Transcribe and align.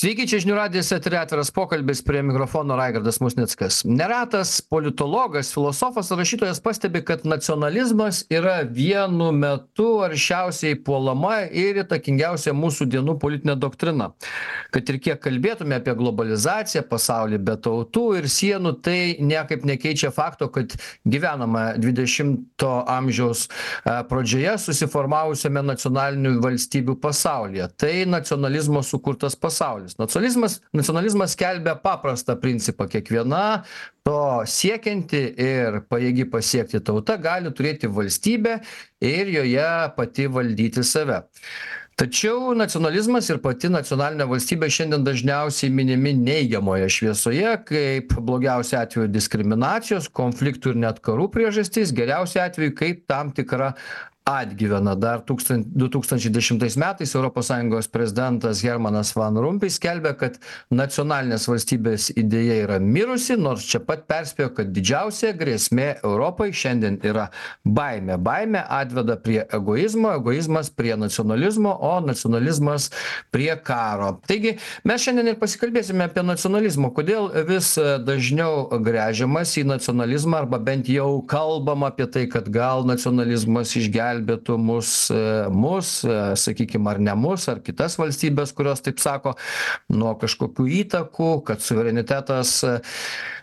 Sveiki, 0.00 0.24
čia 0.24 0.38
žinių 0.40 0.54
radijas 0.56 0.94
eterė 0.96 1.18
atviras 1.20 1.50
pokalbis 1.52 1.98
prie 2.00 2.22
mikrofono 2.24 2.72
Raigardas 2.78 3.18
Musnickas. 3.20 3.82
Neretas 3.84 4.54
politologas, 4.64 5.50
filosofas 5.52 6.08
rašytojas 6.16 6.62
pastebi, 6.64 7.02
kad 7.04 7.26
nacionalizmas 7.28 8.22
yra 8.32 8.62
vienu 8.64 9.26
metu 9.36 9.98
aršiausiai 10.00 10.78
puolama 10.86 11.42
ir 11.52 11.82
įtakingiausia 11.82 12.54
mūsų 12.56 12.86
dienų 12.94 13.18
politinė 13.20 13.58
doktrina. 13.60 14.06
Kad 14.72 14.88
ir 14.88 15.00
kiek 15.04 15.20
kalbėtume 15.20 15.76
apie 15.76 15.92
globalizaciją, 15.98 16.86
pasaulį 16.88 17.42
be 17.50 17.58
tautų 17.60 18.06
ir 18.22 18.30
sienų, 18.32 18.72
tai 18.80 18.96
niekaip 19.20 19.68
nekeičia 19.68 20.14
fakto, 20.16 20.48
kad 20.48 20.78
gyvename 21.04 21.74
20-ojo 21.76 22.72
amžiaus 22.88 23.44
e, 23.50 24.00
pradžioje 24.08 24.56
susiformavusiame 24.64 25.66
nacionalinių 25.74 26.38
valstybių 26.40 26.96
pasaulyje. 27.04 27.68
Tai 27.76 27.94
nacionalizmo 28.16 28.80
sukurtas 28.94 29.36
pasaulis 29.36 29.89
pasaulis 29.98 30.36
nacionalizmas 30.36 30.60
nacionalizmas 30.72 31.32
skelbia 31.32 31.74
paprastą 31.76 32.36
principą. 32.36 32.88
Kiekviena 32.88 33.62
to 34.04 34.42
siekianti 34.46 35.22
ir 35.38 35.82
pajėgi 35.90 36.28
pasiekti 36.30 36.80
tauta 36.80 37.16
gali 37.16 37.50
turėti 37.50 37.90
valstybę 37.90 38.60
ir 39.00 39.28
joje 39.28 39.68
pati 39.96 40.26
valdyti 40.26 40.84
save. 40.84 41.22
Tačiau 42.00 42.54
nacionalizmas 42.56 43.26
ir 43.28 43.42
pati 43.44 43.68
nacionalinė 43.68 44.24
valstybė 44.30 44.70
šiandien 44.72 45.02
dažniausiai 45.04 45.68
minimi 45.68 46.14
neigiamoje 46.16 46.88
šviesoje 46.88 47.50
kaip 47.68 48.14
blogiausiu 48.16 48.78
atveju 48.80 49.10
diskriminacijos 49.12 50.08
konfliktų 50.08 50.72
ir 50.72 50.80
net 50.86 51.02
karų 51.04 51.28
priežastis 51.34 51.92
geriausiu 51.92 52.40
atveju 52.46 52.72
kaip 52.78 53.04
tam 53.10 53.34
tikra 53.36 53.74
atgyvena 54.30 54.94
dar 54.98 55.22
tūkstan 55.26 55.64
du 55.76 55.88
tūkstančiai 55.92 56.32
dešimtais 56.34 56.76
metais 56.80 57.14
europos 57.14 57.50
sąjungos 57.50 57.88
prezidentas 57.92 58.62
hermanas 58.64 59.12
van 59.16 59.38
rumpei 59.40 59.70
skelbė 59.72 60.14
kad 60.20 60.38
nacionalinės 60.74 61.48
valstybės 61.50 62.10
idėja 62.20 62.60
yra 62.64 62.78
mirusi 62.80 63.36
nors 63.40 63.66
čia 63.68 63.80
pat 63.84 64.06
perspėjo 64.10 64.52
kad 64.56 64.72
didžiausia 64.74 65.32
grėsmė 65.38 65.88
europai 66.04 66.50
šiandien 66.56 67.00
yra 67.06 67.28
baimė. 67.64 68.18
Baimė 68.20 68.62
atveda 68.80 69.16
prie 69.20 69.40
egoizmo 69.44 70.14
egoizmas 70.18 70.70
prie 70.70 70.94
nacionalizmo 71.00 71.74
o 71.74 71.92
nacionalizmas 72.04 72.90
prie 73.34 73.52
karo. 73.64 74.12
Taigi 74.28 74.56
mes 74.86 75.04
šiandien 75.04 75.32
ir 75.32 75.40
pasikalbėsime 75.40 76.06
apie 76.06 76.24
nacionalizmą. 76.26 76.92
Kodėl 76.96 77.30
vis 77.48 77.72
dažniau 78.06 78.68
gręžiamasi 78.84 79.64
į 79.64 79.68
nacionalizmą 79.74 80.44
arba 80.44 80.60
bent 80.70 80.88
jau 80.90 81.20
kalbama 81.30 81.90
apie 81.90 82.08
tai 82.10 82.26
kad 82.30 82.48
gal 82.52 82.86
nacionalizmas 82.88 83.74
išgelbės 83.78 84.19
gelbėtų 84.20 84.56
mus 84.60 84.90
mus 85.50 85.92
sakykim 86.40 86.86
ar 86.90 87.00
ne 87.00 87.14
mus 87.16 87.48
ar 87.48 87.60
kitas 87.64 87.96
valstybes 87.98 88.52
kurios 88.56 88.82
taip 88.84 89.00
sako 89.00 89.34
nuo 89.88 90.14
kažkokių 90.20 90.68
įtakų 90.84 91.30
kad 91.48 91.64
suverenitetas 91.64 92.58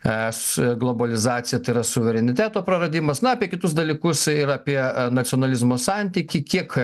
es 0.08 0.60
globalizacija 0.80 1.60
tai 1.60 1.74
yra 1.76 1.84
suvereniteto 1.84 2.64
praradimas. 2.66 3.22
Na 3.26 3.36
apie 3.36 3.50
kitus 3.52 3.76
dalykus 3.78 4.26
ir 4.32 4.52
apie 4.54 4.78
nacionalizmo 5.12 5.80
santykį. 5.82 6.44
Kiek 6.48 6.78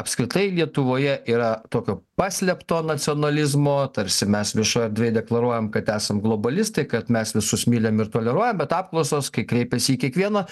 apskritai 0.00 0.48
lietuvoje 0.56 1.18
yra 1.28 1.56
tokio 1.72 2.00
paslėpto 2.20 2.82
nacionalizmo 2.84 3.78
tarsi 3.94 4.28
mes 4.28 4.52
viešoj 4.56 4.88
erdvėj 4.90 5.14
deklaruojam 5.20 5.70
kad 5.72 5.88
esam 5.94 6.20
globalistai 6.24 6.84
kad 6.90 7.08
mes 7.12 7.32
visus 7.36 7.66
mylim 7.70 8.02
ir 8.02 8.12
toleruojam 8.12 8.60
bet 8.60 8.76
apklausos 8.76 9.32
kai 9.32 9.46
kreipiasi 9.48 9.96
į 9.96 10.00
kiekvieną 10.04 10.44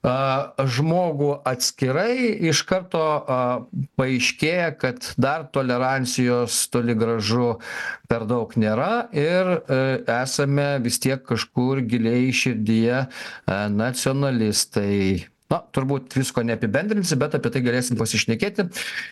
a 0.00 0.64
žmogų 0.64 1.28
atskirai 1.44 2.30
iš 2.48 2.62
karto 2.64 3.02
a 3.04 3.40
paaiškėja 4.00 4.70
kad 4.80 5.10
dar 5.20 5.44
tolerancijos 5.52 6.56
toli 6.72 6.94
gražu 6.96 7.58
per 8.08 8.24
daug 8.30 8.54
nėra 8.56 9.10
ir 9.12 9.50
esame 10.08 10.70
vis 10.80 10.96
tiek 11.04 11.20
kažkur 11.28 11.69
giliai 11.78 12.32
širdyje 12.34 13.04
nacionalistai. 13.74 15.26
Na 15.50 15.58
turbūt 15.74 16.14
visko 16.14 16.44
neapibendrinsi 16.46 17.16
bet 17.18 17.32
apie 17.34 17.50
tai 17.50 17.62
galėsim 17.64 17.98
pasišnekėti. 17.98 18.68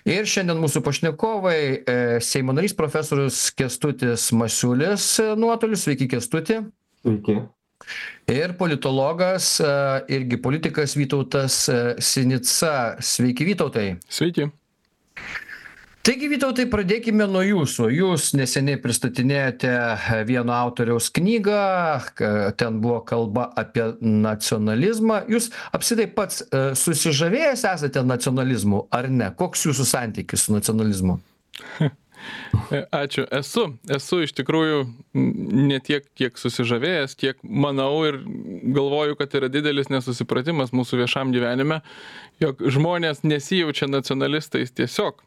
Ir 0.06 0.28
šiandien 0.30 0.60
mūsų 0.62 0.84
pašnekovai 0.86 1.60
seimo 2.22 2.54
narys 2.54 2.76
profesorius 2.78 3.48
kęstutis 3.58 4.28
masiulis 4.38 5.16
nuotoliu 5.38 5.78
sveiki 5.78 6.06
kęstuti 6.12 6.60
sveiki. 7.02 7.40
Ir 8.28 8.54
politologas 8.58 9.60
irgi 10.10 10.38
politikas 10.42 10.96
vytautas 10.98 11.66
sinica. 11.98 12.96
Sveiki 13.00 13.46
vytautai. 13.48 13.96
Sveiki 14.08 14.50
taigi 16.08 16.28
vytautai 16.32 16.64
pradėkime 16.72 17.26
nuo 17.28 17.42
jūsų 17.44 17.90
jūs 17.92 18.30
neseniai 18.38 18.78
pristatinėjote 18.80 19.72
vieno 20.28 20.54
autoriaus 20.56 21.10
knygą 21.12 21.58
ka 22.16 22.30
ten 22.56 22.78
buvo 22.80 23.02
kalba 23.10 23.44
apie 23.60 23.90
nacionalizmą 24.00 25.20
jūs 25.28 25.50
apskritai 25.76 26.08
pats 26.16 26.40
susižavėjęs 26.80 27.66
esate 27.74 28.06
nacionalizmu 28.08 28.86
ar 28.88 29.10
ne 29.12 29.28
koks 29.36 29.68
jūsų 29.68 29.88
santykis 29.92 30.48
su 30.48 30.56
nacionalizmu 30.56 31.20
Ačiū. 32.92 33.24
Esu. 33.32 33.64
Esu 33.94 34.22
iš 34.24 34.32
tikrųjų 34.36 34.80
ne 35.14 35.78
tiek, 35.84 36.06
kiek 36.18 36.38
susižavėjęs, 36.40 37.14
kiek 37.18 37.40
manau 37.42 37.92
ir 38.08 38.20
galvoju, 38.74 39.16
kad 39.20 39.34
yra 39.38 39.50
didelis 39.52 39.90
nesusipratimas 39.92 40.74
mūsų 40.76 41.02
viešam 41.02 41.32
gyvenime, 41.34 41.80
jog 42.42 42.60
žmonės 42.70 43.24
nesijaučia 43.26 43.88
nacionalistais 43.90 44.70
tiesiog. 44.74 45.18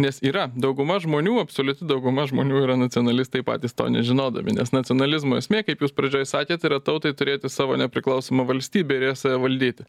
Nes 0.00 0.20
yra 0.26 0.46
dauguma 0.54 0.98
žmonių, 1.02 1.36
absoliuti 1.42 1.86
dauguma 1.88 2.26
žmonių 2.30 2.62
yra 2.64 2.76
nacionalistai 2.78 3.42
patys 3.46 3.74
to 3.76 3.88
nežinodami. 3.90 4.54
Nes 4.56 4.72
nacionalizmo 4.74 5.38
esmė, 5.40 5.62
kaip 5.66 5.82
jūs 5.82 5.94
pradžioje 5.96 6.28
sakėte, 6.30 6.68
yra 6.70 6.80
tautai 6.84 7.12
turėti 7.16 7.50
savo 7.50 7.78
nepriklausomą 7.80 8.46
valstybę 8.48 8.98
ir 8.98 9.08
save 9.18 9.40
valdyti. 9.42 9.86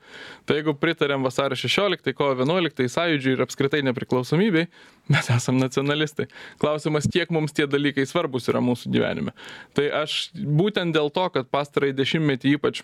Tai 0.50 0.58
jeigu 0.58 0.76
pritarėm 0.78 1.26
vasario 1.28 1.58
16, 1.60 2.16
kovo 2.18 2.34
11 2.42 2.90
sąjūdžiui 2.96 3.36
ir 3.36 3.46
apskritai 3.46 3.84
nepriklausomybei, 3.86 4.68
mes 5.12 5.30
esam 5.34 5.60
nacionalistai. 5.62 6.30
Klausimas, 6.62 7.10
kiek 7.12 7.30
mums 7.34 7.54
tie 7.56 7.70
dalykai 7.70 8.08
svarbus 8.10 8.50
yra 8.52 8.64
mūsų 8.64 8.94
gyvenime. 8.94 9.36
Tai 9.78 9.86
aš 10.02 10.32
būtent 10.34 10.98
dėl 10.98 11.14
to, 11.14 11.28
kad 11.36 11.52
pastarai 11.54 11.94
dešimtmetį 11.96 12.58
ypač 12.58 12.84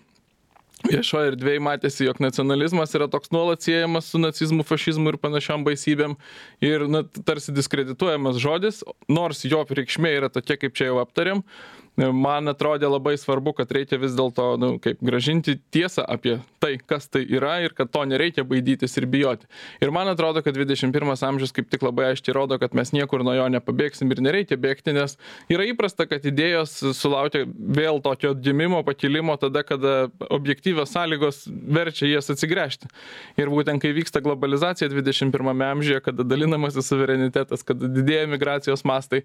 viešoje 0.85 1.33
erdvėje 1.33 1.61
matėsi, 1.63 2.05
jog 2.05 2.19
nacionalizmas 2.23 2.93
yra 2.97 3.07
toks 3.11 3.31
nuolat 3.33 3.65
siejamas 3.65 4.11
su 4.11 4.21
nacizmu, 4.21 4.65
fašizmu 4.67 5.13
ir 5.13 5.19
panašiam 5.21 5.65
baisybėm. 5.67 6.17
Ir 6.65 6.85
na, 6.91 7.03
tarsi 7.27 7.55
diskredituojamas 7.55 8.39
žodis, 8.41 8.83
nors 9.09 9.43
jo 9.47 9.63
reikšmė 9.65 10.13
yra 10.19 10.29
tokia, 10.33 10.59
kaip 10.61 10.77
čia 10.77 10.91
jau 10.91 11.01
aptarėm, 11.01 11.43
man 11.97 12.49
atrodė 12.51 12.89
labai 12.89 13.15
svarbu, 13.17 13.55
kad 13.57 13.71
reikia 13.73 13.97
vis 13.97 14.13
dėlto, 14.17 14.45
nu, 14.61 14.69
kaip 14.81 14.99
gražinti 15.01 15.57
tiesą 15.73 16.03
apie 16.05 16.37
tai, 16.61 16.75
kas 16.77 17.09
tai 17.09 17.23
yra 17.25 17.57
ir 17.65 17.73
kad 17.77 17.89
to 17.93 18.03
nereikia 18.05 18.45
baidytis 18.47 18.97
ir 18.99 19.07
bijoti. 19.09 19.47
Ir 19.81 19.91
man 19.93 20.09
atrodo, 20.11 20.43
kad 20.45 20.57
21 20.57 21.23
amžius 21.27 21.53
kaip 21.55 21.71
tik 21.71 21.85
labai 21.85 22.11
aiškiai 22.11 22.35
rodo, 22.37 22.59
kad 22.61 22.75
mes 22.77 22.93
niekur 22.93 23.23
nuo 23.25 23.33
jo 23.37 23.47
nepabėgsim 23.49 24.13
ir 24.13 24.21
nereikia 24.21 24.59
bėgti, 24.61 24.93
nes 24.93 25.17
yra 25.49 25.65
įprasta, 25.71 26.05
kad 26.09 26.25
idėjos 26.29 26.75
sulaukia 26.97 27.45
vėl 27.47 28.01
tokio 28.05 28.35
atgimimo, 28.35 28.83
pakilimo 28.85 29.37
tada, 29.41 29.65
kada 29.65 29.95
objektyvios 30.29 30.93
sąlygos 30.93 31.45
verčia 31.49 32.11
jas 32.11 32.29
atsigręžti. 32.33 32.91
Ir 33.41 33.49
būtent 33.53 33.81
kai 33.81 33.95
vyksta 33.97 34.21
globalizacija 34.25 34.91
21 34.93 35.65
amžiuje, 35.71 36.03
kada 36.05 36.25
dalinamasi 36.27 36.85
suverenitetas, 36.85 37.65
kada 37.65 37.89
didėja 37.89 38.29
migracijos 38.29 38.85
mastai, 38.87 39.23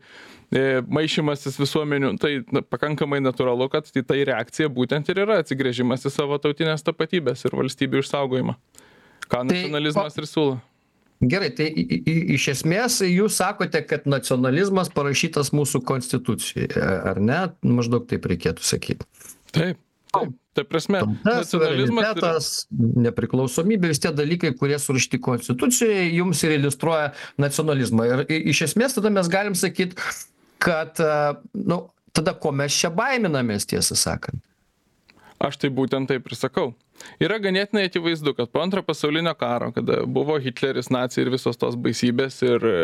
maišymasis 0.52 1.60
visuomenių, 1.60 2.16
tai 2.22 2.34
na, 2.52 2.61
pakankamai 2.70 3.20
natūralu, 3.22 3.68
kad 3.72 3.88
tai, 3.90 4.04
tai 4.06 4.20
reakcija 4.28 4.70
būtent 4.72 5.08
ir 5.12 5.22
yra 5.24 5.40
atsigrėžimas 5.42 6.06
į 6.08 6.12
savo 6.14 6.38
tautinės 6.42 6.84
tapatybės 6.86 7.46
ir 7.46 7.56
valstybių 7.58 8.02
išsaugojimą. 8.02 8.58
Ką 9.32 9.44
nacionalizmas 9.48 10.16
tai, 10.16 10.22
ir 10.22 10.28
siūlo. 10.30 10.58
Gerai, 11.22 11.52
tai 11.54 11.68
iš 12.34 12.48
esmės 12.56 12.98
jūs 13.06 13.36
sakote, 13.38 13.84
kad 13.86 14.08
nacionalizmas 14.10 14.90
parašytas 14.90 15.52
mūsų 15.54 15.84
konstitucijoje, 15.86 16.82
ar 16.82 17.22
ne? 17.22 17.44
Maždaug 17.62 18.08
taip 18.10 18.26
reikėtų 18.30 18.66
sakyti. 18.66 19.06
Taip. 19.54 19.78
Taip, 20.12 20.32
ta 20.52 20.64
prasme, 20.68 20.98
nacionalizmas 21.24 22.48
ir... 22.68 22.90
nepriklausomybė, 23.06 23.94
vis 23.94 24.02
tie 24.02 24.10
dalykai, 24.12 24.50
kurie 24.60 24.76
surašti 24.76 25.16
konstitucijoje, 25.24 26.02
jums 26.18 26.42
ir 26.44 26.58
iliustruoja 26.58 27.14
nacionalizmą. 27.40 28.08
Ir 28.10 28.50
iš 28.52 28.66
esmės 28.68 28.98
tada 28.98 29.08
mes 29.14 29.30
galim 29.32 29.56
sakyti, 29.56 29.96
kad, 30.60 31.00
nu, 31.56 31.78
tada 32.16 32.34
ko 32.38 32.52
mes 32.54 32.74
čia 32.76 32.90
baiminamės, 32.94 33.66
tiesą 33.68 33.96
sakant? 33.98 34.40
Aš 35.42 35.58
tai 35.58 35.72
būtent 35.74 36.06
taip 36.10 36.28
ir 36.28 36.38
sakau. 36.38 36.70
Yra 37.22 37.40
ganėtinai 37.42 37.88
akivaizdu, 37.88 38.34
kad 38.38 38.52
po 38.52 38.62
antro 38.62 38.82
pasaulinio 38.86 39.32
karo, 39.34 39.72
kada 39.74 40.04
buvo 40.06 40.36
Hitleris, 40.38 40.90
nacijai 40.92 41.26
ir 41.26 41.32
visos 41.34 41.58
tos 41.58 41.74
baisybės 41.74 42.36
ir 42.46 42.66
e, 42.68 42.76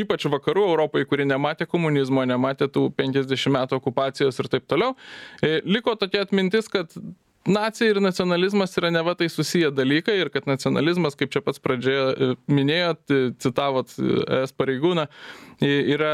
ypač 0.00 0.26
vakarų 0.32 0.64
Europai, 0.72 1.04
kuri 1.06 1.28
nematė 1.28 1.68
komunizmo, 1.70 2.24
nematė 2.26 2.66
tų 2.74 2.88
50 2.98 3.54
metų 3.54 3.78
okupacijos 3.78 4.42
ir 4.42 4.50
taip 4.50 4.66
toliau, 4.70 4.96
e, 5.44 5.60
liko 5.62 5.94
tokia 6.00 6.24
atmintis, 6.26 6.66
kad 6.72 6.90
nacija 7.46 7.90
ir 7.90 8.00
nacionalizmas 8.02 8.76
yra 8.78 8.90
neva 8.92 9.14
tai 9.14 9.28
susiję 9.28 9.70
dalykai 9.72 10.18
ir 10.20 10.30
kad 10.30 10.46
nacionalizmas, 10.46 11.16
kaip 11.16 11.32
čia 11.32 11.42
pats 11.44 11.62
pradžioje 11.62 12.34
minėjot, 12.50 13.14
citavot 13.40 13.94
es 14.42 14.52
pareigūną, 14.56 15.06
yra 15.64 16.12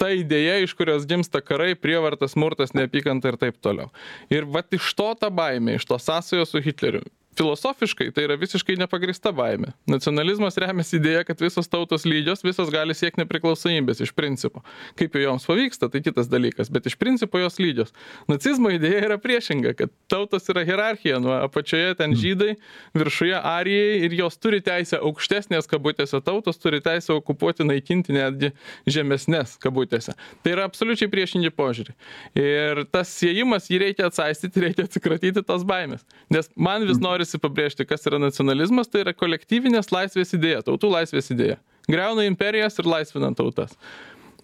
ta 0.00 0.10
idėja, 0.14 0.58
iš 0.64 0.74
kurios 0.78 1.06
gimsta 1.08 1.42
karai, 1.44 1.74
prievartas, 1.78 2.34
smurtas, 2.34 2.74
neapykanta 2.74 3.32
ir 3.32 3.38
taip 3.40 3.60
toliau. 3.62 3.92
Ir 4.30 4.48
va 4.50 4.64
iš 4.74 4.90
to 4.98 5.12
ta 5.20 5.30
baimė, 5.30 5.78
iš 5.78 5.86
to 5.86 6.00
sąsajos 6.02 6.54
su 6.54 6.64
Hitleriu 6.64 7.06
filosofiškai 7.36 8.10
tai 8.16 8.24
yra 8.26 8.36
visiškai 8.40 8.76
nepagrįsta 8.80 9.32
baimė. 9.36 9.72
Nacionalizmas 9.90 10.56
remiasi 10.60 10.96
idėja, 10.98 11.24
kad 11.28 11.40
visos 11.42 11.68
tautos 11.68 12.06
lygios, 12.08 12.44
visos 12.46 12.70
gali 12.72 12.96
siekti 12.96 13.20
nepriklausomybės 13.22 14.00
iš 14.06 14.12
principo. 14.16 14.62
Kaip 14.98 15.16
jau 15.16 15.24
joms 15.26 15.46
pavyksta, 15.48 15.90
tai 15.92 16.02
kitas 16.04 16.30
dalykas, 16.32 16.70
bet 16.72 16.88
iš 16.88 16.96
principo 17.00 17.40
jos 17.42 17.58
lygios. 17.60 17.92
Nacizmo 18.30 18.72
idėja 18.72 19.02
yra 19.10 19.18
priešinga, 19.20 19.74
kad 19.78 19.92
tautos 20.12 20.48
yra 20.52 20.64
hierarchija, 20.66 21.20
nuo 21.22 21.34
apačioje 21.42 21.96
ten 22.00 22.14
mm. 22.14 22.20
žydai, 22.22 22.56
viršuje 22.96 23.36
arijai 23.40 24.00
ir 24.06 24.16
jos 24.22 24.40
turi 24.40 24.62
teisę 24.64 25.00
aukštesnės 25.04 25.68
kabutėse, 25.70 26.20
tautos 26.24 26.60
turi 26.62 26.80
teisę 26.84 27.14
okupuoti, 27.18 27.66
naikinti 27.68 28.16
netgi 28.16 28.52
žemesnės 28.88 29.58
kabutėse. 29.62 30.16
Tai 30.42 30.54
yra 30.56 30.66
absoliučiai 30.70 31.10
priešingi 31.12 31.52
požiūrį. 31.56 31.96
Ir 32.40 32.84
tas 32.92 33.12
siejimas 33.12 33.68
jį 33.70 33.82
reikia 33.84 34.08
atsaistyti, 34.08 34.64
reikia 34.64 34.86
atsikratyti 34.88 35.44
tos 35.46 35.66
baimės. 35.68 36.06
Nes 36.32 36.48
man 36.56 36.86
vis 36.86 36.96
mm. 36.96 37.04
nori 37.04 37.25
norisi 37.26 37.40
pabrėžti, 37.42 37.86
kas 37.86 38.06
yra 38.06 38.18
nacionalizmas, 38.18 38.88
tai 38.88 39.02
yra 39.02 39.12
kolektyvinės 39.12 39.90
laisvės 39.90 40.34
idėja, 40.34 40.62
tautų 40.62 40.92
laisvės 40.92 41.30
idėja. 41.30 41.58
Greuna 41.88 42.26
imperijas 42.26 42.78
ir 42.78 42.86
laisvinant 42.86 43.36
tautas. 43.36 43.74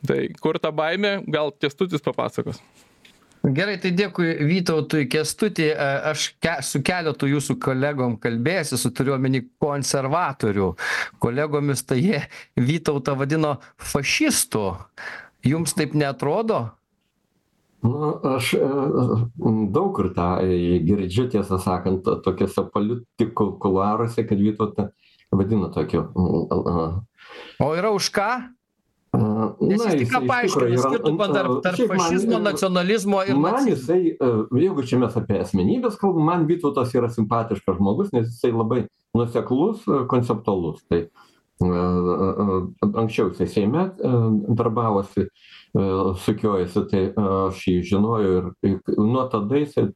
Tai 0.07 0.29
kur 0.41 0.59
ta 0.59 0.73
baimė, 0.73 1.23
gal 1.31 1.53
Kestutis 1.53 2.03
papasakos. 2.03 2.59
Gerai, 3.43 3.77
tai 3.79 3.91
dėkui 3.91 4.47
Vytautui 4.47 5.09
Kestutį. 5.11 5.69
E, 5.75 5.87
aš 6.11 6.35
ke, 6.43 6.57
su 6.63 6.81
keletu 6.83 7.27
jūsų 7.27 7.57
kolegom 7.63 8.17
kalbėsiu, 8.23 8.79
su 8.79 8.91
turiuomenį 8.95 9.45
konservatorių 9.63 10.73
kolegomis, 11.23 11.83
tai 11.83 11.99
jie 12.03 12.21
Vytautą 12.59 13.17
vadino 13.19 13.57
fašistu. 13.79 14.77
Jums 15.47 15.75
taip 15.75 15.95
netrodo? 15.99 16.69
Nu 17.83 18.13
aš 18.35 18.55
e, 18.55 18.71
daug 19.75 19.93
kur 19.97 20.13
tą 20.17 20.29
girdžiu 20.87 21.29
tiesą 21.35 21.59
sakant 21.63 22.07
tokiuose 22.25 22.67
politikų 22.75 23.49
kuluaruose 23.63 24.27
kad 24.29 24.43
vytautą 24.43 24.91
vadina 25.33 25.71
tokiu 25.75 26.07
o 27.61 27.71
yra 27.77 27.95
už 27.95 28.11
ką 28.15 28.33
Nes 29.13 29.83
jis 29.85 30.09
tik 30.09 30.13
paaiškina 30.25 30.79
skirtumą 30.81 31.27
tarp, 31.35 31.59
tarp 31.67 31.81
fašizmo, 31.91 32.39
man, 32.39 32.47
nacionalizmo 32.49 33.19
ir 33.29 33.37
man 33.37 33.67
jisai, 33.69 34.15
e, 34.17 34.29
jeigu 34.57 34.85
čia 34.89 35.03
mes 35.03 35.19
apie 35.21 35.37
asmenybės 35.43 35.99
kalbam, 36.01 36.25
man 36.31 36.47
Vytautas 36.49 36.95
yra 36.97 37.11
simpatiškas 37.13 37.77
žmogus, 37.77 38.09
nes 38.17 38.31
jisai 38.31 38.55
labai 38.55 38.87
nuseklus, 39.19 39.85
e, 39.85 39.99
konceptualus. 40.09 40.81
Tai 40.89 41.03
anksčiau 41.61 43.31
jisai 43.31 43.49
Seime 43.51 43.85
darbavosi, 44.57 45.29
sukiojasi, 46.25 46.85
tai 46.91 47.03
aš 47.17 47.63
jį 47.69 47.79
žinojau 47.93 48.35
ir 48.67 48.79
nuo 48.99 49.27
tada 49.33 49.61
jisai 49.61 49.89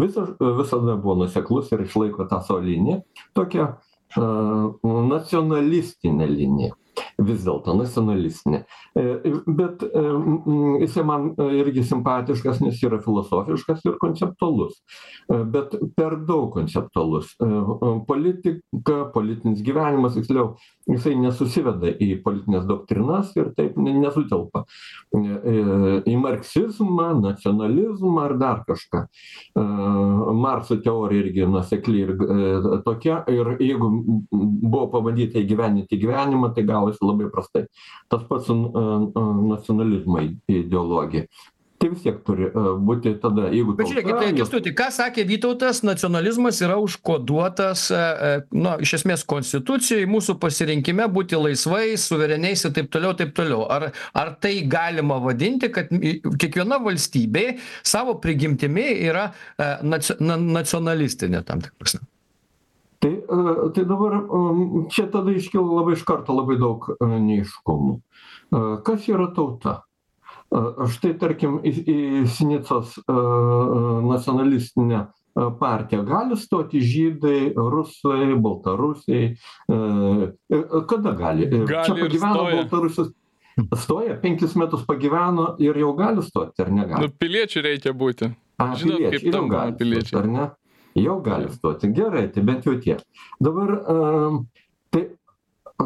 visa, 0.00 0.26
visada 0.40 0.96
buvo 0.96 1.24
nuseklus 1.24 1.72
ir 1.72 1.84
išlaiko 1.84 2.28
tą 2.30 2.40
savo 2.46 2.60
liniją, 2.64 3.02
tokią 3.34 3.72
nacionalistinę 5.10 6.26
liniją 6.26 6.74
vis 7.26 7.44
dėlto 7.44 7.74
nacionalistinė. 7.76 8.62
E, 8.96 9.04
bet 9.46 9.84
e, 9.84 10.02
jisai 10.84 11.04
man 11.06 11.30
irgi 11.60 11.84
simpatiškas, 11.86 12.60
nes 12.64 12.80
yra 12.86 13.00
filosofiškas 13.04 13.84
ir 13.86 13.98
konceptualus. 14.02 14.80
E, 15.28 15.40
bet 15.44 15.76
per 15.96 16.18
daug 16.28 16.50
konceptualus. 16.54 17.34
Politika, 18.08 18.96
politinis 19.14 19.60
gyvenimas, 19.64 20.16
tiksliau, 20.16 20.54
jisai 20.90 21.14
nesusiveda 21.20 21.92
į 22.00 22.10
politinės 22.24 22.66
doktrinas 22.68 23.30
ir 23.38 23.52
taip 23.56 23.76
nesutelpa 23.80 24.64
į 25.14 26.16
marksizmą, 26.20 27.12
nacionalizmą 27.20 28.24
ar 28.24 28.34
dar 28.40 28.62
kažką. 28.66 29.04
Marso 30.40 30.78
teorija 30.82 31.26
irgi 31.26 31.46
nusekli 31.50 32.04
ir 32.04 32.14
tokia. 32.86 33.20
Ir 33.30 33.54
jeigu 33.60 33.90
buvo 34.30 34.86
pabandyta 34.92 35.40
įgyveninti 35.42 35.98
gyvenimą, 36.00 36.52
tai 36.56 36.66
gavosi 36.68 37.02
labai 37.10 37.30
prastai. 37.34 37.66
Tas 38.10 38.26
pats 38.30 38.48
su 38.50 38.56
nacionalizmo 39.50 40.22
ideologija 40.48 41.26
tai 41.80 41.88
vis 41.88 42.02
tiek 42.04 42.18
turi 42.26 42.48
būti 42.84 43.14
tada, 43.22 43.46
jeigu... 43.54 43.72
Bet 43.78 43.88
žiūrėkit, 43.88 44.12
tai 44.20 44.32
Kestuti, 44.36 44.72
ką 44.76 44.90
sakė 44.92 45.24
Vytautas, 45.28 45.80
nacionalizmas 45.86 46.60
yra 46.60 46.76
užkoduotas, 46.82 47.86
na, 48.52 48.74
iš 48.84 48.98
esmės, 48.98 49.24
konstitucijai, 49.28 50.04
mūsų 50.10 50.36
pasirinkime 50.42 51.08
būti 51.12 51.40
laisvai, 51.40 51.96
suvereniais 52.00 52.66
ir 52.68 52.76
taip 52.76 52.92
toliau, 52.92 53.16
taip 53.16 53.32
toliau. 53.36 53.64
Ar, 53.72 53.88
ar 54.12 54.34
tai 54.44 54.58
galima 54.68 55.16
vadinti, 55.24 55.72
kad 55.72 55.88
kiekviena 55.90 56.82
valstybė 56.84 57.46
savo 57.80 58.18
prigimtimi 58.20 58.90
yra 59.08 59.30
nacionalistinė 59.80 61.46
tam 61.48 61.64
tikras? 61.64 61.96
Tai 63.30 63.66
e, 63.66 63.70
tai 63.74 63.84
dabar 63.84 64.16
čia 64.90 65.06
tada 65.10 65.30
iškilo 65.30 65.76
labai 65.78 65.94
iš 65.94 66.02
karto 66.04 66.34
labai 66.34 66.58
daug 66.58 66.90
e, 66.90 67.06
neaiškumų 67.06 67.94
e, 67.94 68.64
kas 68.86 69.08
yra 69.08 69.30
tauta? 69.36 69.82
Štai 70.50 71.12
tarkim 71.14 71.60
į 71.62 71.70
į 71.78 71.96
sinicos 72.26 72.96
nacionalistinę 73.06 75.04
partiją. 75.60 76.02
Gali 76.08 76.34
stoti 76.34 76.80
žydai 76.82 77.52
rusai 77.54 78.34
baltarusiai 78.34 79.28
kada 80.90 81.12
gali? 81.14 81.46
Čia 81.70 81.94
pagyveno 81.94 82.48
baltarusis 82.48 83.12
stoja 83.78 84.18
penkis 84.18 84.56
metus 84.58 84.82
pagyveno 84.86 85.54
ir 85.62 85.78
jau 85.78 85.92
gali 85.94 86.22
stoti 86.26 86.66
ar 86.66 86.72
negali 86.74 87.06
nu 87.06 87.14
piliečiu 87.14 87.62
reikia 87.62 87.94
būti. 87.94 88.32
A 88.58 88.72
piliečiu 88.74 89.30
jau 89.30 89.46
gali 89.54 89.76
piliečiai. 89.78 90.18
ar 90.18 90.26
ne 90.34 90.50
jau 90.94 91.20
gali 91.22 91.50
stoti. 91.52 91.92
Gerai 91.94 92.28
tai 92.32 92.42
bent 92.46 92.66
jau 92.66 92.76
tiek. 92.80 93.02
Dabar 93.40 93.76
tai 94.90 95.04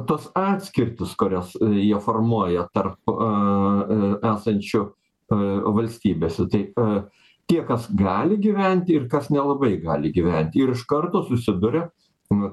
tos 0.09 0.31
atskirtys 0.35 1.15
kurias 1.19 1.55
e, 1.61 1.71
jie 1.87 1.99
formuoja 2.03 2.67
tarp 2.75 3.12
esančių 4.35 4.85
valstybėse. 5.75 6.49
Tai 6.51 6.62
tie 7.49 7.61
kas 7.69 7.89
gali 7.95 8.39
gyventi 8.41 8.97
ir 8.97 9.09
kas 9.12 9.31
nelabai 9.31 9.77
gali 9.83 10.12
gyventi. 10.12 10.62
Ir 10.65 10.75
iš 10.75 10.85
karto 10.89 11.25
susiduria 11.29 11.89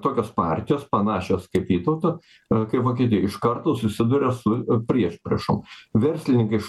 tokios 0.03 0.29
partijos 0.35 0.83
panašios 0.91 1.47
kaip 1.51 1.69
vytauto 1.69 2.17
kaip 2.49 2.83
vokietijoj 2.83 3.23
iš 3.25 3.37
karto 3.41 3.75
susiduria 3.79 4.31
su 4.35 4.57
priešpriešom. 4.87 5.63
Verslininkai 5.93 6.59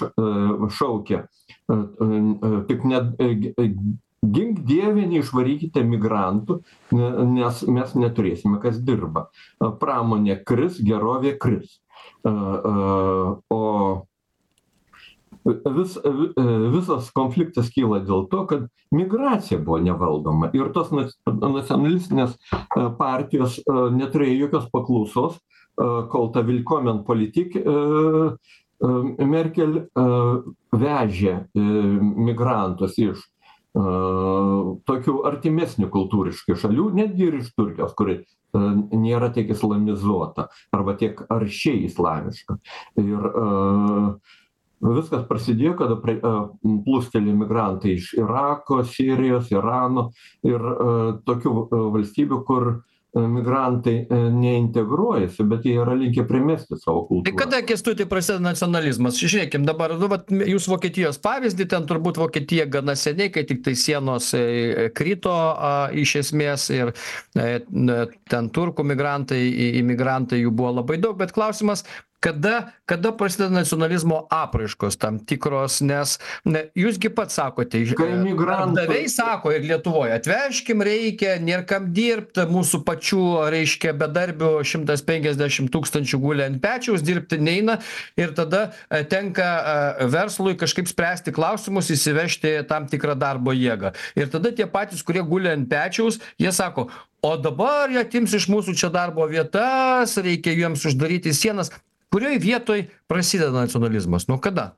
šaukia 0.78 1.26
tik 2.68 2.84
ne 2.88 3.02
gink 4.22 4.62
dieve 4.66 5.06
neišvarykite 5.10 5.82
migrantų 5.86 6.60
nes 6.92 7.62
mes 7.66 7.94
neturėsime 7.98 8.60
kas 8.62 8.78
dirba. 8.78 9.28
Pramonė 9.58 10.38
kris 10.46 10.78
gerovė 10.82 11.34
kris. 11.42 11.80
O 12.22 13.60
vis 15.44 15.96
visas 16.72 17.10
konfliktas 17.10 17.70
kyla 17.74 17.98
dėl 18.06 18.28
to 18.30 18.44
kad 18.46 18.68
migracija 18.94 19.58
buvo 19.58 19.80
nevaldoma 19.82 20.52
ir 20.54 20.70
tos 20.74 20.92
nacionalistinės 20.94 22.36
partijos 22.98 23.58
neturėjo 23.66 24.44
jokios 24.46 24.68
paklausos 24.70 25.40
kol 26.14 26.30
ta 26.34 26.44
vilkomen 26.46 27.02
politik 27.08 27.58
merkel 29.34 29.80
vežė 30.84 31.34
migrantus 31.54 32.98
iš 33.02 33.26
tokių 33.72 35.14
artimesnių 35.30 35.88
kultūriškai 35.92 36.58
šalių, 36.60 36.90
netgi 36.98 37.28
ir 37.30 37.38
iš 37.40 37.52
Turkijos, 37.56 37.94
kuri 37.96 38.20
nėra 38.52 39.30
tiek 39.32 39.48
islamizuota 39.54 40.50
arba 40.76 40.92
tiek 41.00 41.22
aršiai 41.32 41.86
islamiška. 41.88 42.58
Ir 43.00 43.28
viskas 44.82 45.24
prasidėjo, 45.28 45.76
kada 45.78 45.96
plūsteli 46.02 47.32
migrantai 47.32 47.96
iš 47.96 48.12
Irako, 48.18 48.82
Sirijos, 48.84 49.48
Irano 49.54 50.10
ir 50.44 50.60
tokių 51.24 51.68
valstybių, 51.96 52.42
kur 52.44 52.72
migrantai 53.14 54.06
neintegruojasi 54.10 55.44
bet 55.48 55.66
jie 55.68 55.74
yra 55.82 55.94
linkę 55.98 56.24
primesti 56.28 56.78
savo 56.80 57.04
kultūrą. 57.08 57.24
tai 57.28 57.34
kada 57.36 57.60
kęstuti 57.66 58.06
prasideda 58.08 58.40
nacionalizmas? 58.46 59.18
Žiūrėkim 59.20 59.66
dabar 59.68 59.94
nu 60.00 60.08
vat 60.08 60.30
jūs 60.32 60.68
vokietijos 60.70 61.20
pavyzdį 61.22 61.68
ten 61.74 61.88
turbūt 61.88 62.20
vokietija 62.22 62.66
gana 62.72 62.96
seniai 62.96 63.32
kai 63.34 63.44
tiktai 63.48 63.74
sienos 63.76 64.32
e, 64.38 64.88
krito 64.96 65.32
a 65.32 65.90
iš 65.92 66.16
esmės 66.22 66.68
ir 66.72 66.94
e, 67.36 67.60
ten 68.32 68.48
turkų 68.54 68.86
migrantai 68.94 69.42
imigrantai 69.82 70.40
jų 70.42 70.54
buvo 70.56 70.78
labai 70.80 71.00
daug 71.02 71.18
bet 71.20 71.36
klausimas 71.36 71.84
kada 72.22 72.72
kada 72.86 73.12
prasideda 73.16 73.50
nacionalizmo 73.50 74.26
apraiškos 74.30 74.96
tam 75.02 75.18
tikros 75.26 75.80
nes 75.82 76.18
na 76.46 76.64
jūs 76.78 77.00
gi 77.02 77.10
pats 77.10 77.38
sakote 77.40 77.82
darbdaviai 77.82 79.08
sako 79.10 79.52
ir 79.56 79.66
lietuvoj 79.66 80.14
atvežkim 80.16 80.84
reikia 80.86 81.34
nėr 81.42 81.66
kam 81.68 81.90
dirbt 81.96 82.38
mūsų 82.52 82.82
pačių 82.86 83.24
reiškia 83.54 83.94
bedarbių 83.98 84.52
šimtas 84.72 85.02
penkiasdešim 85.08 85.70
tūkstančių 85.74 86.22
guli 86.22 86.46
ant 86.46 86.62
pečiaus 86.62 87.02
dirbti 87.06 87.40
neina 87.42 87.78
ir 88.20 88.34
tada 88.38 88.68
tenka 89.10 89.48
verslui 90.12 90.54
kažkaip 90.60 90.90
spręsti 90.90 91.34
klausimus 91.34 91.90
įsivežti 91.90 92.54
tam 92.70 92.86
tikrą 92.90 93.16
darbo 93.18 93.54
jėgą. 93.56 93.92
Ir 94.18 94.30
tada 94.32 94.52
tie 94.54 94.68
patys 94.70 95.02
kurie 95.06 95.24
guli 95.26 95.50
ant 95.50 95.68
pečiaus 95.70 96.20
jie 96.38 96.52
sako 96.54 96.88
o 97.22 97.36
dabar 97.38 97.90
jie 97.90 98.02
atims 98.02 98.34
iš 98.38 98.48
mūsų 98.50 98.74
čia 98.78 98.90
darbo 98.94 99.26
vietas 99.30 100.16
reikia 100.18 100.54
jiems 100.58 100.86
uždaryti 100.90 101.34
sienas 101.36 101.70
kurioj 102.12 102.38
vietoj 102.42 102.86
prasideda 103.08 103.64
nacionalizmas? 103.64 104.28
Nuo 104.28 104.38
kada? 104.38 104.72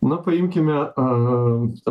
Na 0.00 0.16
paimkime 0.24 0.76
a 0.96 1.06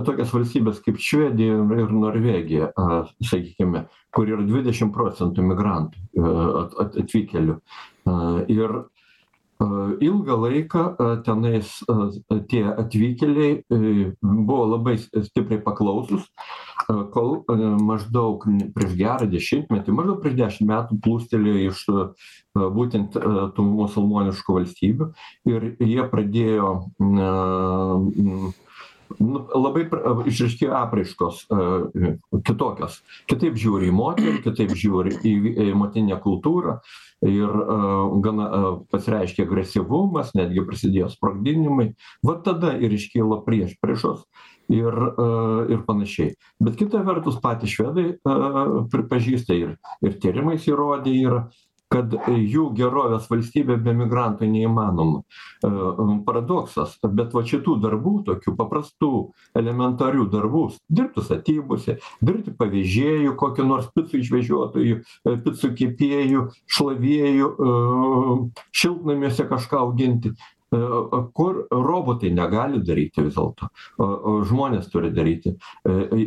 tokias 0.01 0.31
valstybes 0.33 0.79
kaip 0.81 0.97
švedija 0.97 1.59
ir 1.77 1.91
norvegija 1.93 2.71
a 2.73 3.03
sakykime 3.21 3.83
kur 4.15 4.31
yra 4.31 4.41
dvidešim 4.47 4.89
procentų 4.95 5.45
migrantų 5.51 6.23
at 6.81 6.97
atvykėlių. 7.03 7.59
A 8.09 8.15
ir 8.49 8.79
ilgą 10.07 10.39
laiką 10.45 10.83
tenais 11.27 11.75
tie 12.49 12.63
atvykėliai 12.71 13.51
buvo 14.23 14.65
labai 14.73 14.95
stipriai 15.03 15.61
paklausūs 15.61 16.25
kol 17.13 17.43
maždaug 17.83 18.45
prieš 18.75 18.95
gerą 18.97 19.29
dešimtmetį 19.29 19.95
maždaug 19.95 20.21
prieš 20.23 20.37
dešim 20.39 20.71
metų 20.71 20.99
plūstelėjo 21.05 21.59
iš 21.69 21.83
būtent 22.57 23.17
tų 23.55 23.65
musulmoniškų 23.67 24.57
valstybių 24.59 25.11
ir 25.53 25.71
jie 25.79 26.07
pradėjo 26.09 26.73
na 26.99 27.33
nu 29.17 29.41
labai 29.57 29.85
išryškėjo 30.29 30.73
apraiškos 30.77 31.45
kitokios. 32.45 32.99
Kitaip 33.29 33.57
žiūri 33.59 33.89
į 33.89 33.95
moterį 33.95 34.41
kitaip 34.45 34.75
žiūri 34.77 35.15
į 35.25 35.71
motininę 35.77 36.19
kultūrą 36.21 36.77
ir 37.25 37.55
gana 38.25 38.49
pasireiškė 38.93 39.47
agresyvumas 39.47 40.35
netgi 40.37 40.65
prasidėjo 40.67 41.09
sprogdinimai. 41.15 41.91
Vat 42.25 42.45
tada 42.45 42.75
ir 42.77 42.93
iškyla 42.95 43.41
priešpriešos 43.47 44.23
ir 44.69 44.99
ir 45.73 45.81
panašiai. 45.87 46.35
Bet 46.63 46.77
kita 46.79 47.01
vertus 47.05 47.39
patys 47.43 47.73
švedai 47.73 48.11
pripažįsta 48.93 49.57
ir 49.57 49.75
ir 50.05 50.19
tyrimais 50.21 50.67
įrodę 50.69 51.15
yra 51.23 51.47
kad 51.89 52.13
jų 52.29 52.67
gerovės 52.77 53.25
valstybė 53.31 53.79
be 53.81 53.93
migrantų 53.97 54.47
neįmanoma. 54.49 55.23
Paradoksas 56.27 56.95
bet 57.01 57.33
vat 57.33 57.49
šitų 57.49 57.79
darbų 57.81 58.13
tokių 58.27 58.53
paprastų 58.59 59.11
elementarių 59.57 60.27
darbų 60.29 60.63
dirbti 60.85 61.25
statybose 61.25 61.97
dirbti 62.21 62.53
pavėžėju 62.59 63.33
kokiu 63.41 63.65
nors 63.65 63.89
picų 63.95 64.21
išvežiotoju 64.21 65.01
picų 65.47 65.73
kepėju 65.81 66.45
šlavėju 66.77 67.51
šiltnamiuose 68.83 69.49
kažką 69.49 69.83
auginti 69.87 70.35
kur 70.69 71.63
robotai 71.71 72.31
negali 72.33 72.81
daryti 72.85 73.25
vis 73.25 73.35
dėlto? 73.37 73.69
O 73.97 74.09
o 74.29 74.35
žmonės 74.45 74.89
turi 74.93 75.11
daryti. 75.13 75.55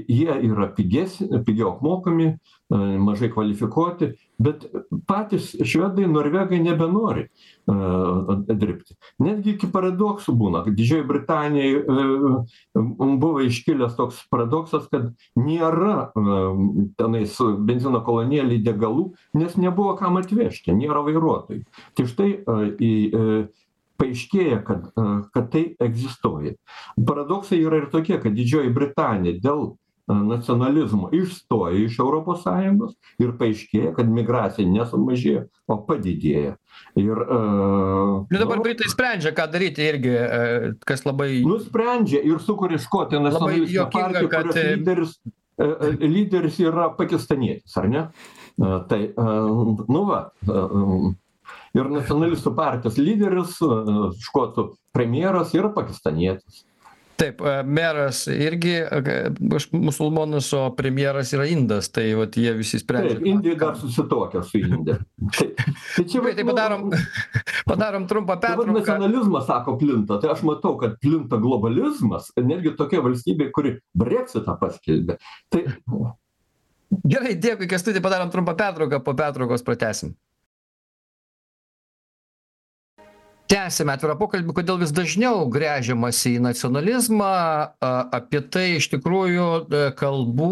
Jie 0.08 0.34
yra 0.48 0.70
piges 0.76 1.20
pigiau 1.46 1.76
apmokami 1.76 2.32
mažai 2.72 3.28
kvalifikuoti 3.32 4.12
bet 4.42 4.64
patys 5.06 5.52
švedai 5.66 6.06
norvegai 6.10 6.58
nebenori 6.62 7.26
dirbti. 7.66 8.96
Netgi 9.22 9.54
iki 9.54 9.68
paradoksų 9.72 10.34
būna. 10.38 10.64
Kad 10.66 10.76
didžiojoj 10.78 11.04
britanijoj 11.10 11.74
buvo 13.22 13.44
iškilęs 13.46 13.96
toks 13.98 14.22
paradoksas 14.32 14.88
kad 14.92 15.12
nėra 15.38 16.10
tenais 16.98 17.36
benzino 17.68 18.02
kolonėlėj 18.06 18.62
degalų 18.66 19.10
nes 19.38 19.58
nebuvo 19.60 19.94
kam 20.00 20.18
atvežti 20.20 20.74
nėra 20.76 21.04
vairuotojų. 21.06 21.64
Tai 21.98 22.08
štai 22.08 22.30
į 22.82 22.92
paaiškėja 24.02 24.62
kad 24.66 24.90
kad 25.32 25.52
tai 25.54 25.64
egzistuoja. 25.82 26.56
Paradoksai 26.98 27.62
yra 27.62 27.84
ir 27.84 27.88
tokie 27.94 28.18
kad 28.22 28.34
didžioji 28.36 28.74
britanija 28.74 29.38
dėl 29.42 29.72
nacionalizmo 30.06 31.08
išstojo 31.14 31.78
iš 31.84 31.98
europos 32.02 32.42
sąjungos 32.42 32.96
ir 33.22 33.32
paaiškėja 33.38 33.92
kad 33.96 34.10
migracija 34.10 34.66
nesumažėjo 34.68 35.44
o 35.70 35.76
padidėjo. 35.86 36.56
Ir 36.98 37.22
nu 37.22 38.40
dabar 38.40 38.62
britai 38.64 38.90
sprendžia 38.90 39.32
ką 39.36 39.46
daryti 39.52 39.86
irgi 39.86 40.16
kas 40.88 41.06
labai 41.06 41.44
nu 41.46 41.60
sprendžia 41.62 42.22
ir 42.26 42.42
sukuria 42.42 42.80
škotų 42.82 43.22
nacionalistų 43.28 43.86
partiją 43.94 44.28
kurios 44.32 44.58
lyderis 44.58 45.16
lyderis 46.02 46.58
yra 46.64 46.90
pakistanietis 46.96 47.76
ar 47.78 47.88
ne? 47.88 48.06
Tai 48.58 49.02
nu 49.16 50.04
va 50.08 50.22
ir 51.76 51.88
nacionalistų 51.92 52.52
partijos 52.56 53.00
lyderis 53.00 53.56
škotų 54.26 54.68
premjeras 54.92 55.54
yra 55.56 55.72
pakistanietis. 55.74 56.66
Taip 57.22 57.42
meras 57.68 58.24
irgi 58.26 58.72
musulmonas 59.70 60.48
o 60.56 60.62
premjeras 60.74 61.30
yra 61.36 61.44
indas 61.50 61.90
tai 61.92 62.08
vat 62.18 62.34
jie 62.40 62.54
visi 62.56 62.80
sprendžia. 62.80 63.18
Taip 63.18 63.28
indai 63.28 63.52
dar 63.60 63.76
susituokę 63.78 64.42
su 64.48 64.58
inde. 64.58 64.96
Tai 65.36 65.46
tai 65.52 66.04
čia 66.08 66.22
tai 66.24 66.46
padarom 66.48 66.88
padarom 67.70 68.08
trumpą 68.10 68.38
pertrauką. 68.40 68.74
nacionalizmas 68.78 69.46
sako 69.46 69.76
plinta 69.78 70.18
tai 70.20 70.32
aš 70.32 70.42
matau 70.48 70.74
kad 70.80 70.96
plinta 71.04 71.38
globalizmas 71.38 72.32
netgi 72.40 72.74
tokia 72.80 73.04
valstybė 73.04 73.50
kuri 73.54 73.76
breksitą 73.94 74.56
paskelbė. 74.58 75.20
Tai 75.52 75.62
gerai 77.04 77.36
dėkui 77.38 77.70
kęstuti 77.70 78.02
padarom 78.02 78.32
trumpą 78.34 78.56
pertrauką 78.58 79.02
po 79.04 79.14
pertraukos 79.14 79.62
pratęsim 79.68 80.16
tęsiame 83.52 83.92
atvirą 83.96 84.14
pokalbį 84.20 84.54
kodėl 84.56 84.78
vis 84.80 84.92
dažniau 84.96 85.42
gręžiamasi 85.52 86.36
į 86.38 86.42
nacionalizmą 86.46 87.28
apie 88.16 88.40
tai 88.54 88.64
iš 88.78 88.86
tikrųjų 88.94 89.48
kalbų 90.00 90.48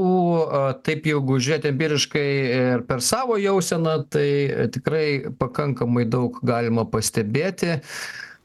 taip 0.86 1.08
jeigu 1.08 1.38
žiūrėt 1.40 1.68
empiriškai 1.70 2.26
ir 2.58 2.84
per 2.90 3.00
savo 3.04 3.38
jauseną 3.40 3.96
tai 4.12 4.28
tikrai 4.74 5.06
pakankamai 5.40 6.04
daug 6.12 6.42
galima 6.52 6.84
pastebėti 6.92 7.78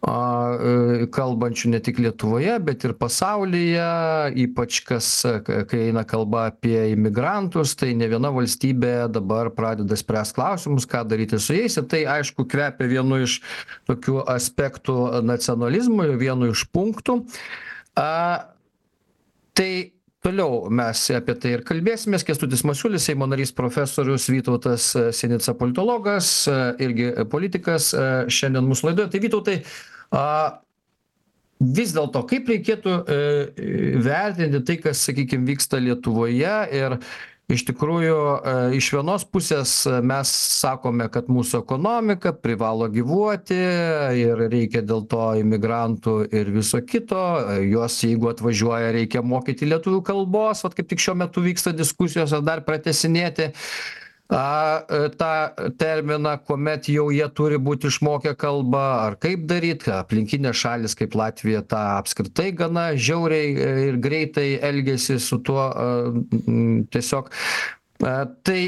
a 0.06 1.08
kalbančių 1.16 1.72
ne 1.74 1.80
tik 1.82 1.98
lietuvoje 2.04 2.58
bet 2.66 2.84
ir 2.86 2.94
pasaulyje 3.00 3.86
ypač 4.44 4.82
kas 4.86 5.08
kai 5.46 5.80
eina 5.88 6.04
kalba 6.06 6.50
apie 6.52 6.92
imigrantus 6.92 7.74
tai 7.80 7.94
ne 7.98 8.10
viena 8.12 8.30
valstybė 8.36 9.08
dabar 9.16 9.50
pradeda 9.56 9.98
spręst 9.98 10.36
klausimus 10.38 10.86
ką 10.90 11.06
daryti 11.10 11.40
su 11.42 11.58
jais. 11.58 11.80
Ir 11.80 11.88
tai 11.90 12.04
aišku 12.18 12.46
kvepia 12.52 12.90
vienu 12.92 13.24
iš 13.26 13.40
tokių 13.90 14.26
aspektų 14.36 15.24
nacionalizmo 15.26 16.06
vienu 16.20 16.52
iš 16.54 16.68
punktų. 16.76 17.24
A 17.98 18.52
tai 19.56 19.95
toliau 20.26 20.66
mes 20.74 21.06
apie 21.14 21.36
tai 21.38 21.56
ir 21.56 21.64
kalbėsimės. 21.68 22.26
Kęstutis 22.26 22.66
masiulis 22.68 23.06
seimo 23.06 23.28
narys 23.30 23.54
profesorius 23.56 24.28
vytautas 24.34 24.92
sinica 25.16 25.54
politologas 25.60 26.32
irgi 26.82 27.12
politikas 27.32 27.92
šiandien 27.94 28.66
mūsų 28.66 28.90
laidoje. 28.90 29.12
Tai 29.14 29.22
vytautai 29.28 29.58
a 30.16 30.26
vis 31.60 31.94
dėlto 31.96 32.26
kaip 32.30 32.50
reikėtų 32.52 32.98
vertinti 34.06 34.64
tai 34.68 34.80
kas 34.84 35.06
sakykim 35.08 35.46
vyksta 35.48 35.80
lietuvoje 35.84 36.58
ir 36.82 36.98
iš 37.52 37.66
tikrųjų 37.68 38.18
iš 38.78 38.88
vienos 38.96 39.26
pusės 39.30 39.74
mes 40.06 40.32
sakome 40.60 41.08
kad 41.14 41.30
mūsų 41.30 41.62
ekonomika 41.62 42.34
privalo 42.34 42.88
gyvuoti 42.92 43.60
ir 44.22 44.46
reikia 44.50 44.82
dėl 44.86 45.06
to 45.10 45.28
imigrantų 45.42 46.16
ir 46.34 46.50
viso 46.56 46.82
kito. 46.82 47.22
Juos 47.66 48.00
jeigu 48.04 48.32
atvažiuoja 48.32 48.94
reikia 48.96 49.22
mokyti 49.26 49.70
lietuvių 49.70 50.02
kalbos 50.06 50.66
vat 50.66 50.78
kaip 50.78 50.90
tik 50.90 51.04
šiuo 51.06 51.18
metu 51.22 51.46
vyksta 51.46 51.76
diskusijos 51.76 52.34
ar 52.34 52.44
dar 52.46 52.66
pratęsinėti 52.66 53.52
a 54.30 54.82
tą 55.18 55.32
terminą 55.78 56.38
kuomet 56.48 56.88
jau 56.90 57.10
jie 57.14 57.28
turi 57.38 57.60
būt 57.62 57.86
išmokę 57.92 58.34
kalbą 58.42 58.86
ar 59.06 59.18
kaip 59.22 59.44
daryt 59.50 59.86
aplinkinės 59.94 60.58
šalys 60.64 60.98
kaip 60.98 61.14
latvija 61.18 61.62
tą 61.62 61.82
apskritai 62.00 62.50
gana 62.58 62.88
žiauriai 62.98 63.54
ir 63.90 64.00
greitai 64.02 64.48
elgiasi 64.66 65.20
su 65.22 65.38
tuo 65.46 65.68
tiesiog. 66.90 67.30
A 68.02 68.18
tai 68.44 68.62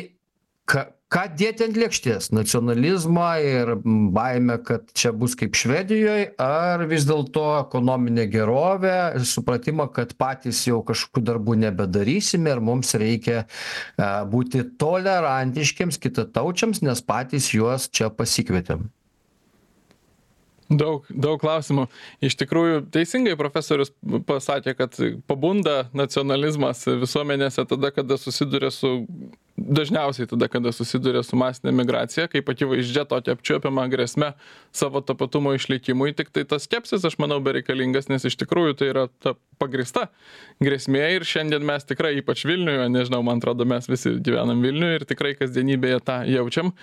ką 0.69 0.85
ką 1.13 1.23
dėti 1.39 1.63
ant 1.67 1.77
lėkštės 1.79 2.31
nacionalizmą 2.35 3.27
ir 3.43 3.71
baimę 4.15 4.57
kad 4.67 4.89
čia 4.97 5.13
bus 5.15 5.37
kaip 5.39 5.55
švedijoj 5.55 6.25
ar 6.43 6.83
vis 6.89 7.07
dėlto 7.07 7.45
ekonominę 7.61 8.27
gerovę 8.31 8.97
supratimą 9.31 9.87
kad 9.95 10.11
patys 10.19 10.65
jau 10.67 10.81
kažkokių 10.87 11.23
darbų 11.29 11.57
nebedarysime 11.63 12.51
ir 12.51 12.63
mums 12.71 12.91
reikia 12.99 13.45
a, 13.45 14.25
būti 14.27 14.65
tolerantiškiems 14.81 16.01
kitataučiams 16.03 16.83
nes 16.83 17.03
patys 17.07 17.53
juos 17.55 17.87
čia 17.87 18.11
pasikvietėm 18.11 18.89
Daug, 20.67 21.05
daug 21.07 21.39
klausimų. 21.39 21.85
Iš 22.27 22.35
tikrųjų, 22.41 22.81
teisingai 22.91 23.37
profesorius 23.39 23.93
pasakė, 24.27 24.73
kad 24.75 24.97
pabunda 25.23 25.85
nacionalizmas 25.95 26.81
visuomenėse 26.91 27.63
tada, 27.69 27.93
kada 27.95 28.17
susiduria 28.19 28.67
su 28.75 29.05
dažniausiai 29.57 30.27
tada 30.29 30.47
kada 30.47 30.71
susiduria 30.71 31.23
su 31.23 31.35
masine 31.35 31.71
migracija 31.71 32.27
kaip 32.29 32.49
akivaizdžia 32.49 33.05
tokia 33.09 33.33
apčiuopiama 33.33 33.87
grėsme 33.89 34.31
savo 34.71 35.01
tapatumo 35.01 35.55
išlikimui 35.57 36.13
tiktai 36.17 36.45
tas 36.45 36.67
skepsis 36.69 37.05
aš 37.09 37.17
manau 37.21 37.39
bereikalingas 37.43 38.09
nes 38.11 38.25
iš 38.29 38.37
tikrųjų 38.43 38.77
tai 38.77 38.91
yra 38.93 39.07
ta 39.23 39.33
pagrįsta 39.57 40.07
grėsmė 40.63 41.03
ir 41.15 41.25
šiandien 41.25 41.65
mes 41.65 41.87
tikrai 41.89 42.13
ypač 42.21 42.45
vilniuje 42.45 42.85
nežinau 42.93 43.23
man 43.25 43.41
atrodo 43.41 43.65
mes 43.65 43.89
visi 43.89 44.13
gyvenam 44.21 44.61
vilniuj 44.61 44.99
ir 44.99 45.07
tikrai 45.09 45.33
kasdienybėje 45.39 46.03
tą 46.05 46.19
jaučiam 46.29 46.73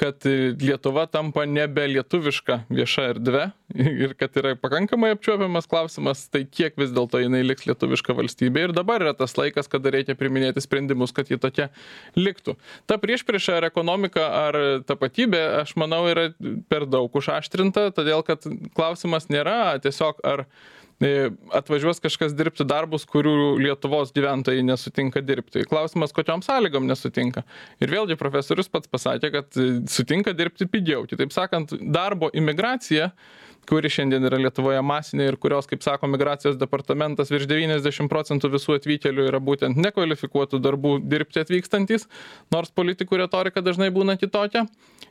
kad 0.00 0.22
lietuva 0.62 1.08
tampa 1.10 1.48
nebe 1.50 1.88
lietuviška 1.90 2.64
vieša 2.70 3.10
erdve 3.16 3.50
ir 3.74 4.14
kad 4.18 4.34
yra 4.40 4.54
pakankamai 4.58 5.12
apčiuopiamas 5.14 5.68
klausimas 5.70 6.24
tai 6.32 6.42
kiek 6.48 6.76
vis 6.80 6.92
dėlto 6.94 7.20
jinai 7.22 7.42
liks 7.44 7.66
lietuviška 7.68 8.14
valstybė 8.18 8.66
ir 8.66 8.74
dabar 8.76 9.04
yra 9.04 9.14
tas 9.16 9.36
laikas 9.38 9.70
kada 9.70 9.92
reikia 9.94 10.16
priiminėti 10.18 10.62
sprendimus 10.64 11.14
kad 11.16 11.30
ji 11.30 11.38
tokia 11.40 11.68
liktų. 12.18 12.56
Ta 12.90 12.98
priešprieša 13.02 13.60
ar 13.60 13.68
ekonomika 13.70 14.26
ar 14.42 14.58
tapatybė, 14.88 15.42
aš 15.62 15.76
manau, 15.80 16.02
yra 16.10 16.30
per 16.70 16.88
daug 16.90 17.14
užaštrinta, 17.16 17.90
todėl 17.96 18.24
kad 18.26 18.46
klausimas 18.76 19.30
nėra 19.30 19.78
tiesiog 19.82 20.22
ar 20.26 20.44
e, 20.44 20.48
atvažiuos 21.00 22.02
kažkas 22.04 22.34
dirbti 22.36 22.66
darbus, 22.68 23.06
kurių 23.08 23.56
Lietuvos 23.62 24.12
gyventojai 24.16 24.64
nesutinka 24.66 25.22
dirbti. 25.24 25.64
Klausimas, 25.68 26.12
kokiam 26.16 26.44
sąlygom 26.44 26.88
nesutinka. 26.88 27.44
Ir 27.80 27.92
vėlgi 27.92 28.18
profesorius 28.20 28.68
pats 28.68 28.90
pasakė, 28.90 29.30
kad 29.32 29.60
sutinka 29.88 30.34
dirbti 30.36 30.68
pigiau. 30.68 31.06
Kitaip 31.08 31.32
sakant, 31.32 31.72
darbo 31.80 32.28
imigracija 32.36 33.10
kuri 33.68 33.90
šiandien 33.92 34.24
yra 34.26 34.38
Lietuvoje 34.40 34.80
masinė 34.82 35.28
ir 35.30 35.36
kurios, 35.40 35.68
kaip 35.70 35.84
sako 35.84 36.08
migracijos 36.10 36.56
departamentas, 36.58 37.30
virš 37.30 37.46
90 37.50 38.10
procentų 38.10 38.50
visų 38.56 38.76
atvykėlių 38.78 39.28
yra 39.30 39.40
būtent 39.44 39.78
nekvalifikuotų 39.78 40.58
darbų 40.64 40.96
dirbti 41.06 41.42
atvykstantis, 41.44 42.08
nors 42.54 42.72
politikų 42.74 43.20
retorika 43.22 43.62
dažnai 43.62 43.90
būna 43.94 44.16
kitokia, 44.20 44.64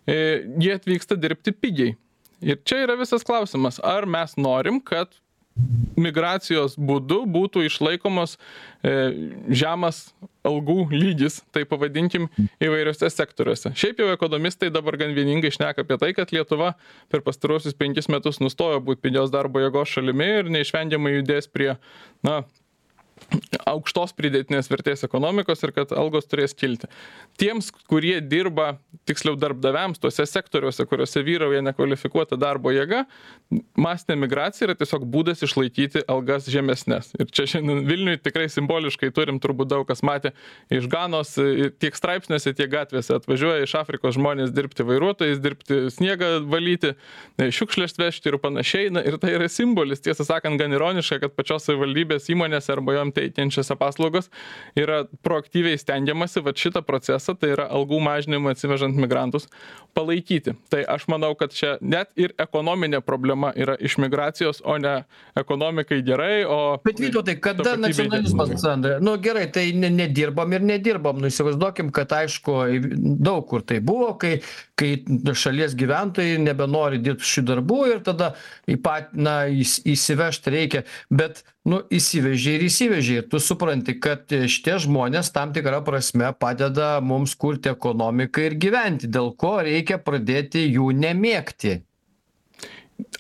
e, 0.04 0.20
jie 0.60 0.76
atvyksta 0.76 1.16
dirbti 1.20 1.56
pigiai. 1.56 1.96
Ir 2.44 2.60
čia 2.68 2.84
yra 2.86 2.96
visas 3.00 3.26
klausimas, 3.28 3.80
ar 3.84 4.08
mes 4.08 4.36
norim, 4.40 4.80
kad 4.84 5.14
migracijos 6.00 6.78
būdu 6.80 7.24
būtų 7.30 7.66
išlaikomos 7.68 8.36
e, 8.36 8.94
žemas 9.50 10.10
algų 10.48 10.88
lygis, 10.94 11.42
tai 11.54 11.66
pavadinkim, 11.68 12.30
įvairiose 12.64 13.10
sektoriuose. 13.12 13.74
Šiaip 13.78 14.00
jau 14.02 14.08
ekonomistai 14.14 14.72
dabar 14.74 14.98
gan 15.02 15.12
vieningai 15.18 15.52
šneka 15.54 15.84
apie 15.84 16.00
tai, 16.02 16.14
kad 16.18 16.32
Lietuva 16.36 16.74
per 17.12 17.24
pastarosius 17.26 17.78
penkis 17.78 18.08
metus 18.12 18.40
nustojo 18.44 18.80
būti 18.84 19.04
pigios 19.04 19.34
darbo 19.34 19.62
jėgos 19.64 19.92
šalimi 19.92 20.30
ir 20.40 20.54
neišvengiamai 20.56 21.18
judės 21.18 21.52
prie, 21.52 21.74
na, 22.26 22.42
aukštos 23.70 24.14
pridėtinės 24.18 24.70
vertės 24.72 25.06
ekonomikos 25.06 25.62
ir 25.66 25.74
kad 25.76 25.92
algos 25.96 26.28
turės 26.30 26.56
kilti. 26.58 26.90
Tiems, 27.40 27.70
kurie 27.90 28.18
dirba, 28.26 28.78
tiksliau 29.10 29.38
darbdaviams, 29.40 30.02
tuose 30.02 30.26
sektoriuose, 30.30 30.86
kuriuose 30.90 31.24
vyrauja 31.26 31.62
nekvalifikuota 31.66 32.38
darbo 32.40 32.74
jėga, 32.74 33.04
masinė 33.80 34.18
migracija 34.24 34.68
yra 34.68 34.78
tiesiog 34.78 35.06
būdas 35.10 35.44
išlaikyti 35.46 36.04
algas 36.12 36.50
žemesnės. 36.52 37.14
Ir 37.20 37.30
čia 37.34 37.48
šiandien 37.54 37.86
Vilniui 37.90 38.20
tikrai 38.22 38.48
simboliškai 38.52 39.12
turim, 39.16 39.40
turbūt 39.42 39.72
daug 39.72 39.88
kas 39.90 40.04
matė, 40.06 40.34
iš 40.74 40.90
Ganos 40.92 41.36
tiek 41.82 41.98
straipsniuose, 41.98 42.54
tiek 42.58 42.70
gatvėse 42.72 43.16
atvažiuoja 43.18 43.66
iš 43.66 43.76
Afrikos 43.80 44.18
žmonės 44.18 44.54
dirbti 44.56 44.86
vairuotojais, 44.88 45.42
dirbti 45.44 45.82
sniegą 45.94 46.32
valyti, 46.50 46.96
šiukšlės 47.40 47.98
vežti 48.00 48.32
ir 48.32 48.40
panašiai. 48.42 48.94
Na, 48.94 49.04
ir 49.06 49.20
tai 49.22 49.36
yra 49.38 49.50
simbolis, 49.52 50.04
tiesą 50.06 50.26
sakant, 50.28 50.60
gan 50.62 50.74
ironiška, 50.76 51.22
kad 51.24 51.36
pačios 51.38 51.66
savivaldybės 51.68 52.30
įmonėse 52.34 52.74
arba 52.76 53.00
jom 53.10 53.16
teikiančiose 53.16 53.76
paslaugas 53.76 54.30
yra 54.78 55.06
proaktyviai 55.24 55.78
stengiamasi 55.78 56.44
va 56.46 56.54
šitą 56.54 56.84
procesą, 56.86 57.36
tai 57.36 57.54
yra 57.56 57.68
algų 57.70 58.00
mažinimą 58.04 58.54
atsivežant 58.54 58.96
migrantus, 58.96 59.48
palaikyti. 59.98 60.56
Tai 60.70 60.84
aš 60.88 61.08
manau, 61.10 61.34
kad 61.36 61.54
čia 61.54 61.78
net 61.82 62.12
ir 62.16 62.34
ekonominė 62.40 63.02
problema 63.02 63.52
yra 63.56 63.76
iš 63.80 63.98
migracijos, 64.00 64.62
o 64.64 64.78
ne 64.78 65.04
ekonomikai 65.40 66.02
gerai, 66.06 66.46
o... 66.46 66.78
Bet 66.86 67.02
vytautai, 67.02 67.38
kada 67.42 67.76
nacionalizmas 67.78 68.54
atsiranda? 68.54 68.98
Nu 69.02 69.18
gerai, 69.22 69.48
tai 69.52 69.72
ne, 69.74 69.90
nedirbam 69.90 70.54
ir 70.54 70.66
nedirbam. 70.66 71.20
Nu 71.20 71.30
įsivaizduokim, 71.32 71.92
kad 71.96 72.14
aišku, 72.16 72.60
daug 73.20 73.48
kur 73.50 73.66
tai 73.66 73.80
buvo, 73.84 74.14
kai, 74.20 74.40
kai 74.80 74.92
šalies 75.36 75.76
gyventojai 75.80 76.40
nebenori 76.42 77.02
dirbti 77.04 77.28
šių 77.28 77.46
darbų 77.52 77.80
ir 77.92 78.04
tada 78.06 78.32
į 78.70 78.78
pat, 78.84 79.12
na, 79.14 79.42
įsivežti 79.50 80.54
reikia. 80.54 80.84
Bet 81.12 81.44
nu 81.70 81.82
įsivežė 81.94 82.56
ir 82.58 82.66
įsivežė 82.70 83.20
ir 83.20 83.28
tu 83.32 83.42
supranti 83.44 83.98
kad 84.02 84.32
šitie 84.32 84.80
žmonės 84.86 85.34
tam 85.36 85.54
tikra 85.56 85.82
prasme 85.86 86.32
padeda 86.40 86.96
mums 87.04 87.36
kurti 87.40 87.74
ekonomiką 87.74 88.48
ir 88.48 88.58
gyventi 88.62 89.12
dėl 89.12 89.34
ko 89.40 89.60
reikia 89.68 90.00
pradėti 90.02 90.66
jų 90.70 90.92
nemėgti 91.04 91.80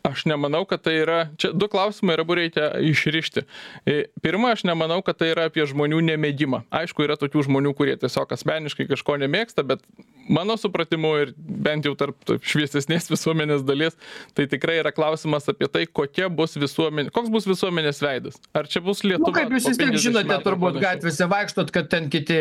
aš 0.04 0.26
nemanau 0.26 0.66
kad 0.66 0.82
tai 0.84 0.96
yra 1.04 1.20
čia 1.40 1.52
du 1.54 1.68
klausimai 1.72 2.16
ir 2.16 2.24
abu 2.24 2.38
reikia 2.40 2.72
išrišti. 2.84 3.46
E, 3.86 3.98
pirma 4.24 4.54
aš 4.56 4.66
nemanau 4.68 5.02
kad 5.06 5.20
tai 5.20 5.32
yra 5.34 5.48
apie 5.50 5.66
žmonių 5.70 6.02
nemėgimą. 6.12 6.64
Aišku 6.82 7.06
yra 7.06 7.18
tokių 7.20 7.46
žmonių 7.50 7.74
kurie 7.78 7.96
tiesiog 8.00 8.32
asmeniškai 8.36 8.90
kažko 8.90 9.20
nemėgsta 9.22 9.66
bet 9.68 9.84
mano 10.30 10.58
supratimu 10.58 11.14
ir 11.24 11.34
bent 11.38 11.88
jau 11.88 11.96
tarp 12.00 12.36
šviesesnės 12.46 13.10
visuomenės 13.14 13.66
dalies 13.68 13.98
tai 14.38 14.48
tikrai 14.52 14.80
yra 14.84 14.94
klausimas 14.96 15.50
apie 15.52 15.70
tai 15.72 15.86
kokia 15.88 16.30
bus 16.30 16.58
visuomenė 16.60 17.14
koks 17.16 17.32
bus 17.34 17.48
visuomenės 17.50 18.04
veidas. 18.04 18.40
Ar 18.54 18.70
čia 18.70 18.84
bus 18.86 19.04
nu, 19.04 19.14
lietuva 19.14 19.36
kaip 19.40 19.56
jūs 19.58 19.70
vis 19.72 19.82
tiek 19.82 20.00
žinote 20.08 20.40
turbūt 20.46 20.80
gatvėse 20.84 21.30
vaikštot 21.32 21.74
kad 21.76 21.90
ten 21.92 22.10
kiti 22.14 22.38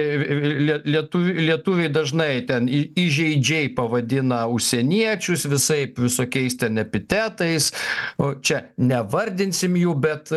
lietuviai 0.88 1.48
lietuviai 1.48 1.92
dažnai 1.92 2.30
ten 2.48 2.68
įžeidžiai 2.68 3.72
pavadina 3.76 4.44
užsieniečius 4.52 5.48
visaip 5.50 5.98
visokiais 6.02 6.58
ten 6.60 6.78
epitetais 6.82 7.27
metais. 7.28 7.70
O 8.18 8.34
čia 8.40 8.64
nevardinsim 8.80 9.76
jų 9.78 9.94
bet 10.02 10.34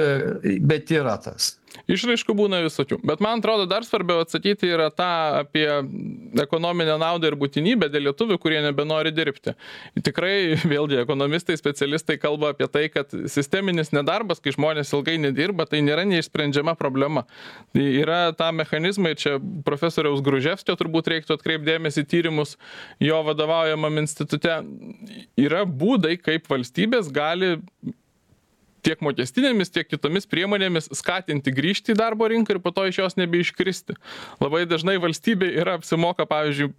bet 0.61 0.91
yra 0.93 1.17
tas 1.21 1.55
Išraiškų 1.91 2.35
būna 2.35 2.61
visokių. 2.65 2.99
Bet 3.07 3.21
man 3.23 3.39
atrodo 3.39 3.65
dar 3.69 3.85
svarbiau 3.87 4.21
atsakyti 4.23 4.69
yra 4.71 4.89
tą 4.93 5.07
apie 5.41 5.65
ekonominę 6.43 6.97
naudą 7.01 7.31
ir 7.31 7.37
būtinybę 7.39 7.89
dėl 7.91 8.09
lietuvių, 8.09 8.37
kurie 8.41 8.59
nebenori 8.63 9.13
dirbti. 9.15 9.55
Tikrai, 10.03 10.57
vėlgi, 10.71 10.99
ekonomistai, 11.03 11.57
specialistai 11.59 12.17
kalba 12.21 12.51
apie 12.53 12.67
tai, 12.71 12.85
kad 12.93 13.13
sisteminis 13.31 13.93
nedarbas, 13.95 14.41
kai 14.43 14.55
žmonės 14.55 14.91
ilgai 14.95 15.17
nedirba, 15.21 15.67
tai 15.69 15.83
nėra 15.85 16.05
neišsprendžiama 16.09 16.75
problema. 16.79 17.25
Tai 17.75 17.87
yra 18.03 18.21
ta 18.37 18.51
mechanizmai, 18.55 19.15
čia 19.19 19.37
profesoriaus 19.67 20.23
Gruževskio 20.25 20.75
turbūt 20.79 21.11
reiktų 21.11 21.37
atkreipdėmėsi 21.39 22.05
tyrimus 22.09 22.57
jo 23.01 23.23
vadovaujamam 23.27 24.03
institute. 24.03 24.59
Yra 25.39 25.63
būdai, 25.65 26.17
kaip 26.21 26.51
valstybės 26.51 27.11
gali 27.15 27.57
tiek 28.85 29.03
mokestinėmis, 29.05 29.73
tiek 29.73 29.89
kitomis 29.89 30.27
priemonėmis 30.29 30.91
skatinti 30.97 31.53
grįžti 31.55 31.95
į 31.95 31.99
darbo 32.01 32.29
rinką 32.31 32.55
ir 32.55 32.61
po 32.63 32.73
to 32.75 32.87
iš 32.89 33.01
jos 33.03 33.19
nebeiškristi. 33.19 33.97
Labai 34.41 34.65
dažnai 34.69 34.97
valstybė 35.01 35.51
yra 35.61 35.77
apsimoka, 35.79 36.27
pavyzdžiui, 36.29 36.71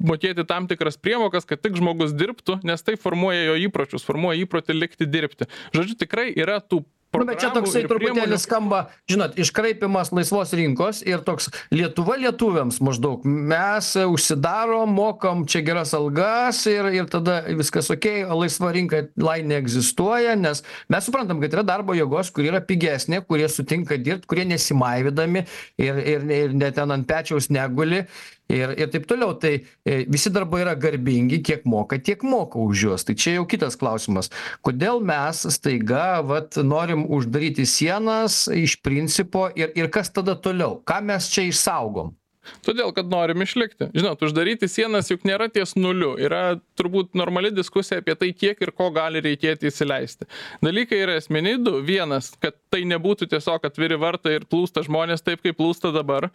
mokėti 0.00 0.46
tam 0.48 0.68
tikras 0.70 0.96
priemokas, 1.00 1.46
kad 1.48 1.60
tik 1.62 1.76
žmogus 1.78 2.14
dirbtų, 2.16 2.60
nes 2.66 2.84
tai 2.84 2.96
formuoja 3.00 3.50
jo 3.50 3.58
įpročius, 3.66 4.06
formuoja 4.06 4.40
įprotį 4.44 4.76
likti 4.76 5.08
dirbti. 5.08 5.48
Žodžiu, 5.76 5.98
tikrai 6.00 6.30
yra 6.32 6.58
tų 6.64 6.82
Nu, 7.10 7.24
bet 7.26 7.40
čia 7.42 7.48
toksai 7.50 7.82
truputėlį 7.90 8.36
skamba, 8.38 8.84
žinot, 9.10 9.34
iškraipimas 9.42 10.12
laisvos 10.14 10.52
rinkos 10.54 11.00
ir 11.02 11.24
toks 11.26 11.48
Lietuva 11.74 12.14
lietuviams 12.20 12.78
maždaug. 12.86 13.24
Mes 13.26 13.88
užsidarom, 13.98 14.92
mokam 14.94 15.42
čia 15.50 15.64
geras 15.66 15.90
algas 15.98 16.62
ir, 16.70 16.86
ir 16.94 17.10
tada 17.10 17.40
viskas 17.58 17.90
ok, 17.90 18.06
laisva 18.30 18.70
rinka 18.76 19.02
lai 19.18 19.40
neegzistuoja, 19.42 20.36
nes 20.38 20.62
mes 20.90 21.06
suprantam, 21.08 21.42
kad 21.42 21.58
yra 21.58 21.66
darbo 21.66 21.98
jėgos, 21.98 22.30
kur 22.34 22.46
yra 22.46 22.62
pigesnė, 22.62 23.24
kurie 23.26 23.50
sutinka 23.50 23.98
dirbti, 23.98 24.30
kurie 24.30 24.46
nesimaivydami 24.52 25.44
ir, 25.82 26.02
ir, 26.14 26.28
ir 26.30 26.54
net 26.62 26.78
ten 26.78 26.94
ant 26.94 27.10
pečiaus 27.10 27.50
neguli 27.50 28.04
ir 28.50 28.74
ir 28.76 28.90
taip 28.92 29.06
toliau. 29.10 29.34
Tai 29.40 29.52
e, 29.56 29.96
visi 30.10 30.32
darbai 30.34 30.62
yra 30.64 30.74
garbingi 30.74 31.40
kiek 31.46 31.64
moka 31.64 31.98
tiek 31.98 32.22
moka 32.26 32.60
už 32.60 32.84
juos. 32.84 33.06
Tai 33.06 33.16
čia 33.16 33.38
jau 33.38 33.46
kitas 33.50 33.78
klausimas. 33.80 34.30
Kodėl 34.66 35.02
mes 35.04 35.44
staiga 35.56 36.20
vat 36.26 36.58
norim 36.60 37.06
uždaryti 37.08 37.66
sienas 37.66 38.44
iš 38.52 38.80
principo 38.84 39.48
ir 39.56 39.74
ir 39.78 39.90
kas 39.92 40.12
tada 40.12 40.36
toliau? 40.36 40.80
Ką 40.84 41.02
mes 41.12 41.30
čia 41.32 41.48
išsaugom 41.50 42.14
Todėl, 42.64 42.90
kad 42.96 43.08
norim 43.12 43.42
išlikti. 43.44 43.90
Žinot, 43.96 44.22
uždaryti 44.24 44.68
sienas 44.68 45.10
juk 45.12 45.26
nėra 45.28 45.50
ties 45.52 45.74
nuliu. 45.76 46.14
Yra 46.20 46.58
turbūt 46.80 47.12
normali 47.18 47.50
diskusija 47.52 48.00
apie 48.00 48.16
tai, 48.16 48.30
kiek 48.36 48.60
ir 48.64 48.72
ko 48.76 48.88
gali 48.94 49.20
reikėti 49.24 49.68
įsileisti. 49.68 50.28
Dalykai 50.64 51.02
yra 51.04 51.18
esminiai 51.20 51.60
du. 51.60 51.78
Vienas, 51.84 52.32
kad 52.40 52.56
tai 52.72 52.82
nebūtų 52.88 53.28
tiesiog 53.32 53.66
atviri 53.68 53.98
vartai 54.00 54.38
ir 54.38 54.46
plūsta 54.48 54.84
žmonės 54.86 55.24
taip, 55.26 55.42
kaip 55.44 55.58
plūsta 55.58 55.92
dabar. 55.94 56.30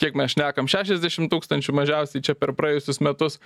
Kiek 0.00 0.16
mes 0.16 0.32
šnekam, 0.32 0.68
60 0.70 1.28
tūkstančių 1.32 1.74
mažiausiai 1.76 2.24
čia 2.24 2.36
per 2.38 2.54
praėjusius 2.56 3.02
metus, 3.04 3.36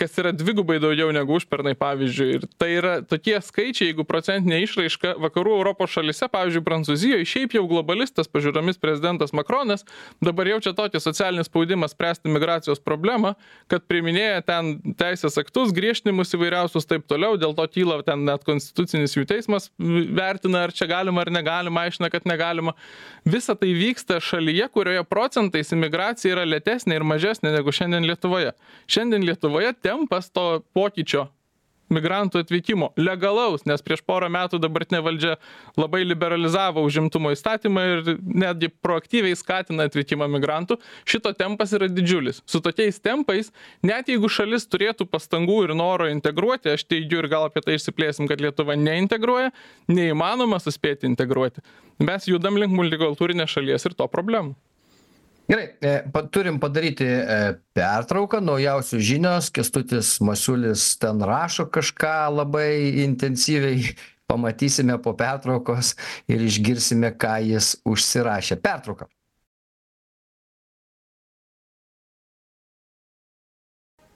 kas 0.00 0.16
yra 0.22 0.32
dvigubai 0.36 0.78
daugiau 0.82 1.12
negu 1.12 1.36
užpernai, 1.36 1.76
pavyzdžiui. 1.80 2.30
Ir 2.38 2.48
tai 2.60 2.70
yra 2.78 2.94
tokie 3.04 3.36
skaičiai, 3.44 3.90
jeigu 3.90 4.06
procentinė 4.08 4.62
išraiška 4.64 5.16
vakarų 5.26 5.58
Europos 5.60 5.92
šalise, 5.92 6.30
pavyzdžiui, 6.32 6.64
Prancūzijoje, 6.64 7.28
šiaip 7.28 7.58
jau 7.58 7.66
globalistas, 7.68 8.30
pažiūromis 8.32 8.80
prezidentas 8.80 9.34
Makronas, 9.36 9.84
dabar 10.24 10.48
jaučia 10.54 10.72
tokį 10.78 11.02
socialinį 11.02 11.49
spaudimą 11.50 11.88
spręsti 11.90 12.30
migracijos 12.30 12.80
problemą, 12.80 13.34
kad 13.70 13.84
priminėja 13.90 14.40
ten 14.46 14.76
teisės 14.98 15.38
aktus, 15.42 15.74
griežtinimus 15.74 16.34
įvairiausius 16.36 16.86
taip 16.88 17.08
toliau, 17.10 17.36
dėl 17.40 17.56
to 17.58 17.66
kyla 17.74 18.00
ten 18.06 18.24
net 18.28 18.46
konstitucinis 18.46 19.16
jų 19.18 19.26
teismas 19.28 19.68
vertina, 19.78 20.64
ar 20.68 20.74
čia 20.74 20.88
galima 20.90 21.24
ar 21.26 21.32
negalima, 21.34 21.86
aiškina, 21.88 22.10
kad 22.12 22.28
negalima. 22.30 22.76
Visa 23.26 23.56
tai 23.58 23.74
vyksta 23.76 24.20
šalyje, 24.22 24.70
kurioje 24.74 25.04
procentais 25.10 25.74
imigracija 25.74 26.36
yra 26.36 26.46
lėtesnė 26.46 27.00
ir 27.00 27.06
mažesnė 27.06 27.52
negu 27.58 27.74
šiandien 27.74 28.06
Lietuvoje. 28.06 28.54
Šiandien 28.90 29.26
Lietuvoje 29.26 29.74
tempas 29.82 30.30
to 30.30 30.62
pokyčio 30.76 31.26
migrantų 31.94 32.44
atvykimo 32.44 32.90
legalaus 33.00 33.66
nes 33.68 33.82
prieš 33.84 34.02
porą 34.06 34.30
metų 34.32 34.60
dabartinė 34.62 35.02
valdžia 35.04 35.34
labai 35.78 36.02
liberalizavo 36.06 36.84
užimtumo 36.86 37.32
įstatymą 37.34 37.84
ir 37.94 38.12
netgi 38.20 38.70
proaktyviai 38.82 39.36
skatina 39.38 39.88
atvykimą 39.90 40.28
migrantų. 40.30 40.78
Šito 41.08 41.32
tempas 41.36 41.74
yra 41.76 41.90
didžiulis. 41.90 42.42
Su 42.46 42.62
tokiais 42.64 43.00
tempais 43.02 43.52
net 43.86 44.10
jeigu 44.10 44.30
šalis 44.30 44.68
turėtų 44.70 45.08
pastangų 45.10 45.64
ir 45.66 45.76
noro 45.78 46.08
integruoti 46.10 46.74
aš 46.74 46.86
teigiu 46.88 47.22
ir 47.22 47.30
gal 47.32 47.48
apie 47.50 47.64
tai 47.66 47.78
išsiplėsim 47.78 48.30
kad 48.30 48.42
lietuva 48.42 48.78
neintegruoja 48.78 49.52
neįmanoma 49.90 50.60
suspėti 50.62 51.08
integruoti. 51.10 51.64
Mes 52.00 52.26
judam 52.28 52.56
link 52.56 52.72
multikultūrinės 52.72 53.58
šalies 53.58 53.88
ir 53.88 53.96
to 53.98 54.08
problemų 54.10 54.56
gerai 55.50 55.66
e, 55.82 55.92
pa 56.12 56.22
turim 56.22 56.58
padaryti 56.62 57.04
e, 57.04 57.38
pertrauką. 57.76 58.40
Naujausios 58.44 59.04
žinios. 59.04 59.50
Kęstutis 59.54 60.16
masiulis 60.24 60.94
ten 61.02 61.22
rašo 61.26 61.68
kažką 61.70 62.16
labai 62.38 63.04
intensyviai. 63.04 63.94
Pamatysime 64.30 64.94
po 65.02 65.16
pertraukos 65.18 65.96
ir 66.30 66.44
išgirsime 66.46 67.10
ką 67.18 67.40
jis 67.50 67.74
užsirašė. 67.82 68.60
Pertrauka 68.62 69.10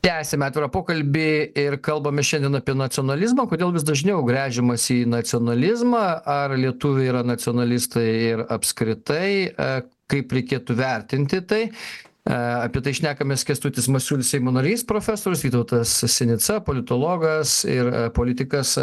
tęsiame 0.04 0.48
atvirą 0.50 0.68
pokalbį 0.72 1.28
ir 1.60 1.76
kalbame 1.84 2.24
šiandien 2.26 2.58
apie 2.58 2.74
nacionalizmą. 2.76 3.46
Kodėl 3.48 3.72
vis 3.74 3.86
dažniau 3.86 4.24
gręžiamasi 4.26 5.00
į 5.02 5.10
nacionalizmą? 5.14 6.02
Ar 6.28 6.56
lietuviai 6.60 7.08
yra 7.12 7.22
nacionalistai 7.26 8.08
ir 8.32 8.42
apskritai? 8.52 9.28
E, 9.48 9.70
kaip 10.12 10.34
reikėtų 10.36 10.76
vertinti 10.76 11.40
tai? 11.48 11.62
E, 11.70 12.36
apie 12.36 12.84
tai 12.84 12.92
šnekamės 12.98 13.46
kęstutis 13.48 13.88
masiulis 13.92 14.28
seimo 14.34 14.52
narys 14.52 14.84
profesorius 14.88 15.44
vytautas 15.46 15.96
sinica 16.12 16.60
politologas 16.66 17.62
ir 17.68 17.88
e, 17.88 18.06
politikas 18.16 18.76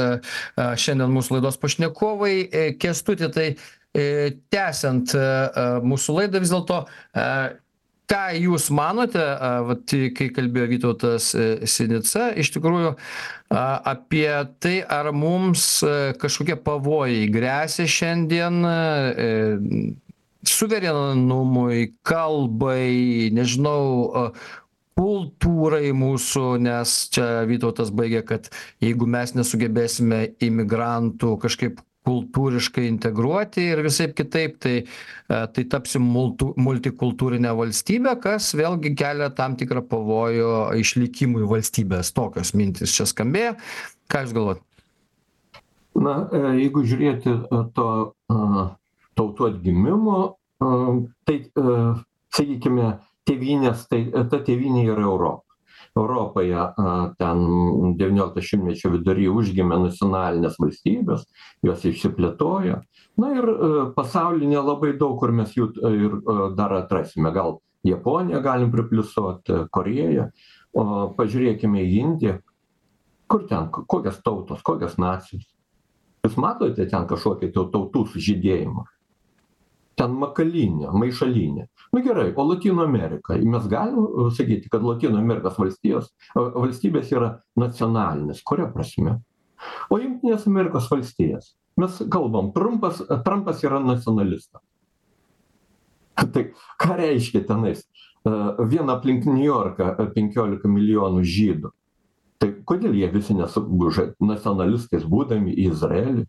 šiandien 0.57 1.13
mūsų 1.13 1.37
laidos 1.37 1.61
pašnekovai. 1.61 2.35
Kęstuti 2.81 3.29
tai 3.35 3.49
tęsiant 3.91 5.13
mūsų 5.83 6.13
laidą 6.17 6.39
vis 6.41 6.53
dėlto 6.53 6.85
ką 8.11 8.21
jūs 8.35 8.67
manote 8.75 9.23
vat 9.67 9.93
kai 10.17 10.27
kalbėjo 10.35 10.69
vytautas 10.73 11.31
e, 11.37 11.47
sinica 11.69 12.31
iš 12.39 12.51
tikrųjų 12.55 12.93
apie 13.51 14.27
tai 14.63 14.77
ar 14.83 15.11
mums 15.15 15.63
e, 15.85 16.11
kažkokie 16.19 16.57
pavojai 16.65 17.29
gresia 17.31 17.87
šiandien 17.87 18.59
e, 18.67 18.75
suverenumui 20.47 21.91
kalbai 22.07 23.29
nežinau 23.35 24.31
kultūrai 24.99 25.93
mūsų 25.95 26.45
nes 26.65 26.97
čia 27.15 27.45
vytautas 27.49 27.93
baigė 27.95 28.25
kad 28.27 28.51
jeigu 28.83 29.07
mes 29.07 29.35
nesugebėsime 29.37 30.25
imigrantų 30.43 31.37
kažkaip 31.45 31.79
kultūriškai 32.07 32.87
integruoti 32.89 33.67
ir 33.73 33.83
visaip 33.85 34.15
kitaip 34.17 34.57
tai 34.63 34.73
e, 34.81 34.85
tai 35.27 35.65
tapsim 35.69 36.05
multu 36.05 36.51
multikultūrine 36.57 37.53
valstybe 37.57 38.15
kas 38.23 38.51
vėlgi 38.57 38.93
kelia 38.97 39.29
tam 39.37 39.57
tikrą 39.59 39.83
pavojų 39.91 40.51
išlikimui 40.81 41.45
valstybės. 41.49 42.13
Tokios 42.17 42.55
mintys 42.57 42.95
čia 42.97 43.07
skambėjo. 43.09 43.55
Ką 44.11 44.25
jūs 44.25 44.35
galvojat? 44.37 44.65
Na 46.01 46.17
e, 46.31 46.43
jeigu 46.63 46.85
žiūrėti 46.87 47.35
e, 47.37 47.63
to 47.77 47.87
tautų 49.19 49.51
atgimimo 49.51 50.19
tai 51.27 51.35
sakykime 52.31 52.91
tėvynės 53.27 53.87
tai 53.89 54.05
ta 54.13 54.39
tėvynė 54.45 54.85
yra 54.93 55.07
europa 55.09 55.50
europoje 55.97 56.67
ten 57.19 57.41
devyniolikto 57.99 58.43
šimtmečio 58.45 58.93
vidury 58.93 59.27
užgimė 59.31 59.79
nacionalinės 59.87 60.55
valstybės 60.61 61.25
jos 61.65 61.83
išsiplėtojo. 61.89 62.79
Na 63.19 63.33
ir 63.35 63.49
pasauly 63.97 64.47
nelabai 64.47 64.93
daug 64.99 65.17
kur 65.19 65.33
mes 65.35 65.51
jų 65.57 65.71
ir 65.91 66.15
dar 66.55 66.77
atrasime. 66.79 67.33
Gal 67.35 67.59
japoniją 67.87 68.39
galim 68.45 68.71
pripliusuot 68.71 69.51
korėją 69.73 70.29
o 70.73 70.85
pažiūrėkime 71.17 71.83
į 71.83 71.99
indiją. 72.05 72.39
Kur 73.31 73.45
ten 73.47 73.69
kokios 73.71 74.19
tautos 74.23 74.63
kokios 74.63 74.97
nacijos? 74.99 75.47
Jūs 76.21 76.35
matote 76.37 76.85
ten 76.87 77.07
kažkokį 77.09 77.51
tautų 77.55 78.05
sužydėjimą 78.13 78.85
ten 80.01 80.17
makalynė 80.17 80.89
maišalynė 80.97 81.67
nu 81.93 82.01
gerai 82.05 82.31
o 82.35 82.45
lotynų 82.47 82.83
amerika? 82.85 83.35
Mes 83.37 83.67
galim 83.71 84.31
sakyti 84.35 84.71
kad 84.71 84.83
lotynų 84.85 85.19
amerikos 85.19 85.57
valstijos 85.59 86.11
valstybės 86.35 87.11
yra 87.13 87.31
nacionalinės? 87.59 88.43
Kuria 88.47 88.69
prasme? 88.71 89.19
O 89.91 89.99
jungtinės 90.01 90.47
amerikos 90.49 90.89
valstijos? 90.91 91.53
Mes 91.79 92.01
kalbam 92.11 92.51
trumpas 92.55 93.01
trampas 93.25 93.61
yra 93.65 93.81
nacionalistas. 93.83 94.61
Tai 96.15 96.47
ką 96.81 96.97
reiškia 96.99 97.43
tenais 97.47 97.85
vien 98.71 98.89
aplink 98.93 99.25
niujorką 99.25 99.93
penkiolika 100.15 100.69
milijonų 100.69 101.23
žydų? 101.25 101.71
Tai 102.41 102.49
kodėl 102.65 102.95
jie 102.97 103.07
visi 103.13 103.35
nesuguža 103.37 104.11
nacionalistais 104.21 105.03
būdami 105.05 105.53
į 105.53 105.71
izraelį 105.71 106.25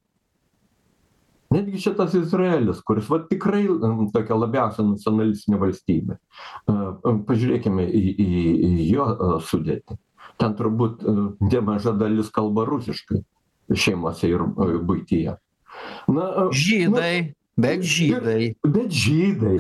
netgi 1.52 1.80
šitas 1.82 2.14
izraelis 2.18 2.80
kuris 2.86 3.10
vat 3.10 3.28
tikrai 3.30 3.64
tokia 4.14 4.38
labiausia 4.38 4.84
nacionalistinė 4.86 5.60
valstybė. 5.62 6.16
Pažiūrėkime 7.28 7.86
į 7.86 8.02
į 8.12 8.30
į 8.70 8.88
jo 8.92 9.08
sudėtį. 9.50 9.98
Ten 10.40 10.56
turbūt 10.58 11.04
nemaža 11.44 11.92
dalis 11.98 12.32
kalba 12.34 12.64
rusiškai 12.68 13.22
šeimose 13.76 14.30
ir 14.30 14.42
buityje. 14.88 15.36
Na 16.12 16.48
žydai 16.52 17.32
bet 17.56 17.84
žydai. 17.84 18.54
bet 18.64 18.92
žydai. 18.92 19.58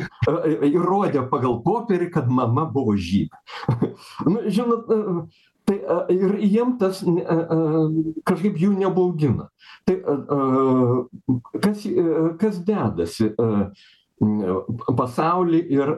Įrodė 0.68 1.26
pagal 1.30 1.60
popierį 1.64 2.08
kad 2.14 2.28
mama 2.28 2.64
buvo 2.64 2.96
žydė 2.96 3.36
nu 4.32 4.44
žinot 4.48 4.88
tai 5.66 5.78
ir 6.14 6.36
jiem 6.42 6.76
tas 6.80 7.02
kažkaip 8.28 8.58
jų 8.58 8.72
nebaugina. 8.78 9.48
Tai 9.86 9.98
kas 11.62 11.84
kas 12.40 12.62
dedasi 12.66 13.32
pasauly 14.96 15.62
ir 15.74 15.94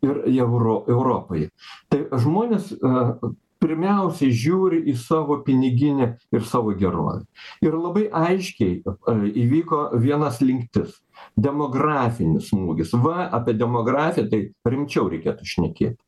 ir 0.00 0.24
euro 0.38 0.80
europoje. 0.88 1.50
Tai 1.90 2.04
žmonės 2.24 2.74
pirmiausiai 3.60 4.32
žiūri 4.32 4.80
į 4.88 4.96
savo 4.96 5.40
piniginę 5.44 6.14
ir 6.32 6.44
savo 6.48 6.72
gerovę. 6.72 7.26
Ir 7.60 7.76
labai 7.76 8.06
aiškiai 8.08 8.80
įvyko 9.44 9.90
viena 10.00 10.30
slinktis 10.32 10.96
demografinis 11.40 12.50
smūgis. 12.52 12.94
Va 13.04 13.28
apie 13.36 13.56
demografiją 13.58 14.28
tai 14.30 14.42
rimčiau 14.68 15.08
reikėtų 15.12 15.48
šnekėt 15.54 15.98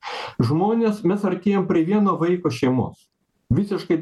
žmonės 0.43 1.03
mes 1.09 1.25
artėjam 1.25 1.67
prie 1.69 1.85
vieno 1.87 2.17
vaiko 2.21 2.51
šeimos. 2.53 3.09
Visiškai 3.53 3.99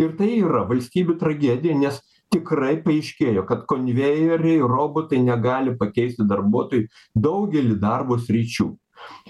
ir 0.00 0.14
tai 0.18 0.30
yra 0.40 0.64
valstybių 0.68 1.16
tragedija 1.20 1.76
nes 1.78 2.00
tikrai 2.30 2.76
paaiškėjo 2.84 3.44
kad 3.48 3.64
konvejeriai 3.70 4.60
robotai 4.62 5.18
negali 5.22 5.74
pakeisti 5.78 6.26
darbuotojų 6.30 6.86
daugelį 7.16 7.76
darbo 7.82 8.20
sričių. 8.20 8.70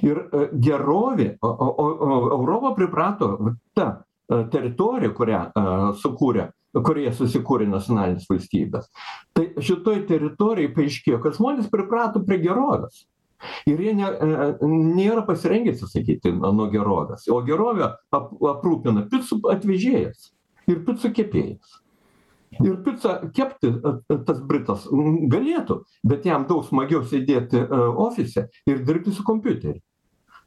Ir 0.02 0.24
gerovė 0.66 1.36
o 1.46 1.50
o 1.50 1.84
o 1.86 2.14
europa 2.36 2.74
priprato 2.76 3.30
ta 3.74 3.90
teritorija 4.28 5.12
kurią 5.14 5.42
sukūrė 6.02 6.50
kurioje 6.74 7.14
susikūrė 7.18 7.68
nacionalinės 7.70 8.28
valstybės 8.30 8.90
tai 9.37 9.50
šitoj 9.59 10.04
teritorijoj 10.11 10.74
paaiškėjo 10.76 11.22
kad 11.24 11.38
žmonės 11.38 11.70
priprato 11.72 12.22
prie 12.26 12.38
gerovės 12.44 13.04
Ir 13.68 13.80
jie 13.80 13.92
ne, 13.96 14.09
e, 14.09 14.48
nėra 14.68 15.24
pasirengę 15.28 15.74
atsisakyti 15.74 16.33
nuo 16.37 16.66
gerovės. 16.72 17.26
O 17.33 17.40
gerovę 17.46 17.92
ap, 18.12 18.33
aprūpina 18.54 19.06
picų 19.12 19.40
atvežėjas 19.54 20.33
ir 20.70 20.83
picų 20.87 21.12
kepėjas. 21.16 21.78
Ir 22.61 22.80
pizzą 22.85 23.14
kepti 23.37 23.70
e, 23.70 23.92
e, 24.11 24.18
tas 24.26 24.40
Britas 24.44 24.88
galėtų, 25.33 25.80
bet 26.11 26.26
jam 26.26 26.48
daug 26.50 26.64
smagiau 26.66 27.04
sėdėti 27.06 27.62
ofise 27.70 28.48
ir 28.68 28.83
dirbti 28.85 29.14
su 29.14 29.24
kompiuteriu. 29.24 29.80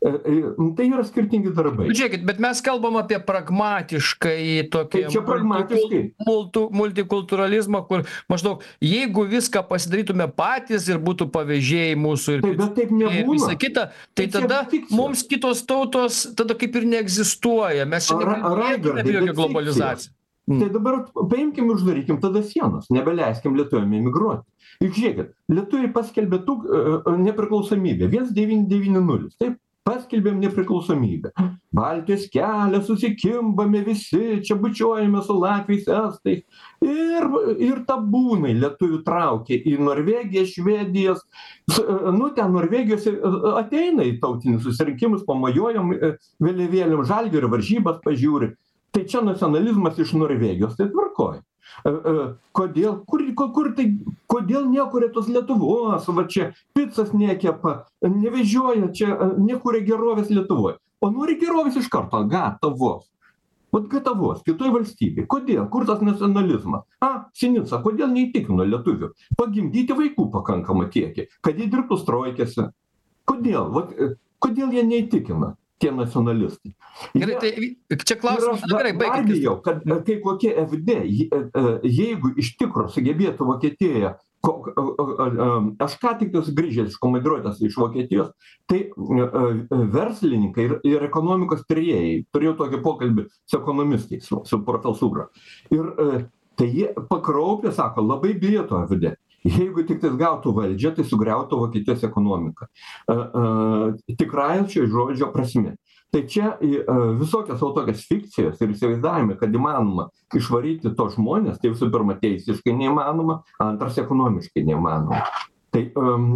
E, 0.04 0.10
e, 0.10 0.74
tai 0.76 0.90
yra 0.92 1.04
skirtingi 1.08 1.54
darbai. 1.56 1.88
Žiūrėkit, 1.96 2.26
bet 2.28 2.40
mes 2.44 2.60
kalbam 2.66 2.98
apie 3.00 3.22
pragmatiškai 3.24 4.66
tokį 4.74 5.04
tai 5.08 5.22
pragmatiškai. 5.30 6.02
Multi, 6.28 6.64
multikulturalizmą, 6.76 7.82
kur 7.88 8.04
maždaug 8.32 8.66
jeigu 8.84 9.24
viską 9.32 9.64
pasidarytume 9.70 10.28
patys 10.36 10.90
ir 10.92 11.00
būtų 11.04 11.30
pavėžėjai 11.32 11.96
mūsų 12.04 12.36
ir, 12.36 12.44
tai, 12.44 12.68
taip 12.82 12.92
nebūna. 12.92 13.30
visa 13.32 13.56
kita, 13.56 13.88
tai, 14.12 14.28
tai 14.28 14.44
tada 14.44 14.60
mums 14.92 15.24
kitos 15.30 15.64
tautos 15.70 16.26
tada 16.36 16.60
kaip 16.60 16.76
ir 16.82 16.90
neegzistuoja. 16.98 17.88
Mes 17.88 18.12
čia 18.12 18.20
negalime 18.20 19.00
apie 19.00 19.18
jokią 19.22 19.40
globalizaciją. 19.40 20.18
Mm. 20.52 20.60
Tai 20.60 20.74
dabar 20.76 20.98
paimkim 21.16 21.70
ir 21.70 21.78
uždarykim 21.78 22.20
tada 22.20 22.44
sienas, 22.44 22.90
nebeleiskim 22.92 23.56
lietuviam 23.56 23.94
emigruoti. 23.96 24.44
Juk 24.84 24.98
žiūrėkit, 24.98 25.30
lietuviai 25.54 25.92
paskelbė 25.96 26.42
tų 26.44 26.56
uh, 26.66 27.12
nepriklausomybę 27.24 28.10
1990, 28.12 29.38
taip, 29.40 29.62
paskelbėm 29.88 30.40
nepriklausomybę. 30.44 31.32
Baltijos 31.74 32.28
kelią 32.30 32.80
susikimbame 32.86 33.82
visi 33.86 34.40
čia 34.46 34.56
bučiuojamės 34.62 35.26
su 35.28 35.38
latviais 35.42 35.88
estais. 35.90 36.44
Ir 36.86 37.26
ir 37.68 37.82
tabūnai 37.88 38.54
lietuvių 38.60 39.00
traukia 39.08 39.58
į 39.58 39.78
norvegiją 39.82 40.46
švedijas. 40.52 41.24
Nu 42.14 42.30
ten 42.38 42.54
norvegijos 42.54 43.08
ateina 43.58 44.06
į 44.06 44.20
tautinius 44.22 44.68
susirinkimus 44.68 45.26
pamojuojam 45.28 45.96
vėliavėlėm 46.44 47.08
žalgirio 47.10 47.50
varžybas 47.52 48.04
pažiūri. 48.06 48.54
Tai 48.94 49.08
čia 49.10 49.24
nacionalizmas 49.26 49.98
iš 49.98 50.14
norvegijos 50.22 50.78
tai 50.78 50.92
tvarkoj. 50.94 51.40
E, 51.40 51.42
e, 51.42 51.53
kodėl 52.52 53.00
kur 53.08 53.24
kur 53.36 53.72
tai 53.78 53.88
kodėl 54.32 54.68
nekuria 54.72 55.12
tos 55.14 55.30
lietuvos? 55.32 56.08
Va 56.08 56.26
čia 56.30 56.52
picas 56.76 57.14
nekepa 57.14 57.86
nevežioja 58.02 58.92
čia 58.94 59.14
e, 59.14 59.30
nekuria 59.40 59.84
gerovės 59.88 60.30
lietuvoj. 60.34 60.78
O 61.04 61.10
nori 61.12 61.36
gerovės 61.40 61.80
iš 61.80 61.90
karto 61.92 62.24
gatavos. 62.30 63.10
Vat 63.74 63.88
gatavos 63.90 64.44
kitoj 64.46 64.70
valstybėj. 64.76 65.26
Kodėl? 65.28 65.64
Kur 65.74 65.88
tas 65.90 66.04
nacionalizmas? 66.06 66.86
A 67.02 67.26
sinica 67.34 67.80
kodėl 67.82 68.12
neįtikino 68.14 68.68
lietuvių? 68.70 69.10
Pagimdyti 69.40 69.98
vaikų 69.98 70.30
pakankamą 70.36 70.86
kiekį 70.94 71.28
kad 71.42 71.58
jie 71.58 71.68
dirbtų 71.72 71.98
stroikėse. 72.04 72.70
Kodėl? 73.26 73.72
Vat 73.74 73.96
kodėl 74.44 74.76
jie 74.76 74.86
neįtikina 74.86 75.56
tie 75.84 75.92
nacionalistai. 75.92 76.74
Gerai, 77.14 77.38
tai 77.42 77.98
čia 78.08 78.18
klausimas, 78.20 78.64
na 78.64 78.78
gerai, 78.80 78.94
baigime. 78.98 79.36
Bijau, 79.36 79.56
kad 79.64 79.82
kai 80.08 80.20
kokie 80.24 80.54
FD, 80.64 81.00
e, 81.00 81.40
e, 81.40 81.74
jeigu 81.84 82.32
iš 82.40 82.54
tikrųjų 82.62 82.94
sugebėtų 82.96 83.48
Vokietijoje 83.50 84.14
ko, 84.44 84.54
aš 85.84 85.98
ką 86.02 86.14
tik 86.20 86.34
grįžęs 86.36 86.94
iš 86.94 87.00
komandiruotės 87.04 87.62
iš 87.64 87.78
Vokietijos, 87.80 88.32
tai 88.70 88.86
e, 88.88 89.28
verslininkai 89.96 90.70
ir, 90.70 90.78
ir 90.88 91.08
ekonomikos 91.10 91.66
tyrėjai, 91.70 92.24
turėjau 92.34 92.56
tokį 92.64 92.82
pokalbį 92.86 93.28
su 93.44 93.60
ekonomistais, 93.60 94.30
su, 94.30 94.42
su 94.48 94.62
profesūra. 94.68 95.28
Ir 95.76 95.92
tai 96.60 96.70
jie 96.70 96.92
pakraupė, 97.10 97.74
sako, 97.76 98.06
labai 98.06 98.36
bijo 98.40 98.68
to 98.70 98.84
FD 98.86 99.16
jeigu 99.48 99.86
tiktais 99.88 100.16
gautų 100.20 100.54
valdžią 100.58 100.94
tai 100.98 101.06
sugriautų 101.08 101.60
vokietijos 101.66 102.04
ekonomiką. 102.08 102.68
A 103.08 103.16
a 103.16 103.46
tikrąja 104.20 104.68
šio 104.72 104.88
žodžio 104.92 105.32
prasme. 105.34 105.76
Tai 106.14 106.22
čia 106.30 106.52
į 106.62 106.84
a 106.86 106.96
visokias 107.18 107.62
va 107.64 107.72
tokias 107.74 108.04
fikcijas 108.06 108.60
ir 108.62 108.74
įsivaizdavimai 108.76 109.38
kad 109.40 109.54
įmanoma 109.54 110.12
išvaryti 110.38 110.94
tuos 110.94 111.16
žmones 111.18 111.58
tai 111.62 111.72
visų 111.74 111.90
pirma 111.94 112.20
teisiškai 112.22 112.76
neįmanoma 112.78 113.40
antras 113.64 113.98
ekonomiškai 113.98 114.66
neįmanoma. 114.68 115.24
Tai 115.74 115.88
am 115.98 116.28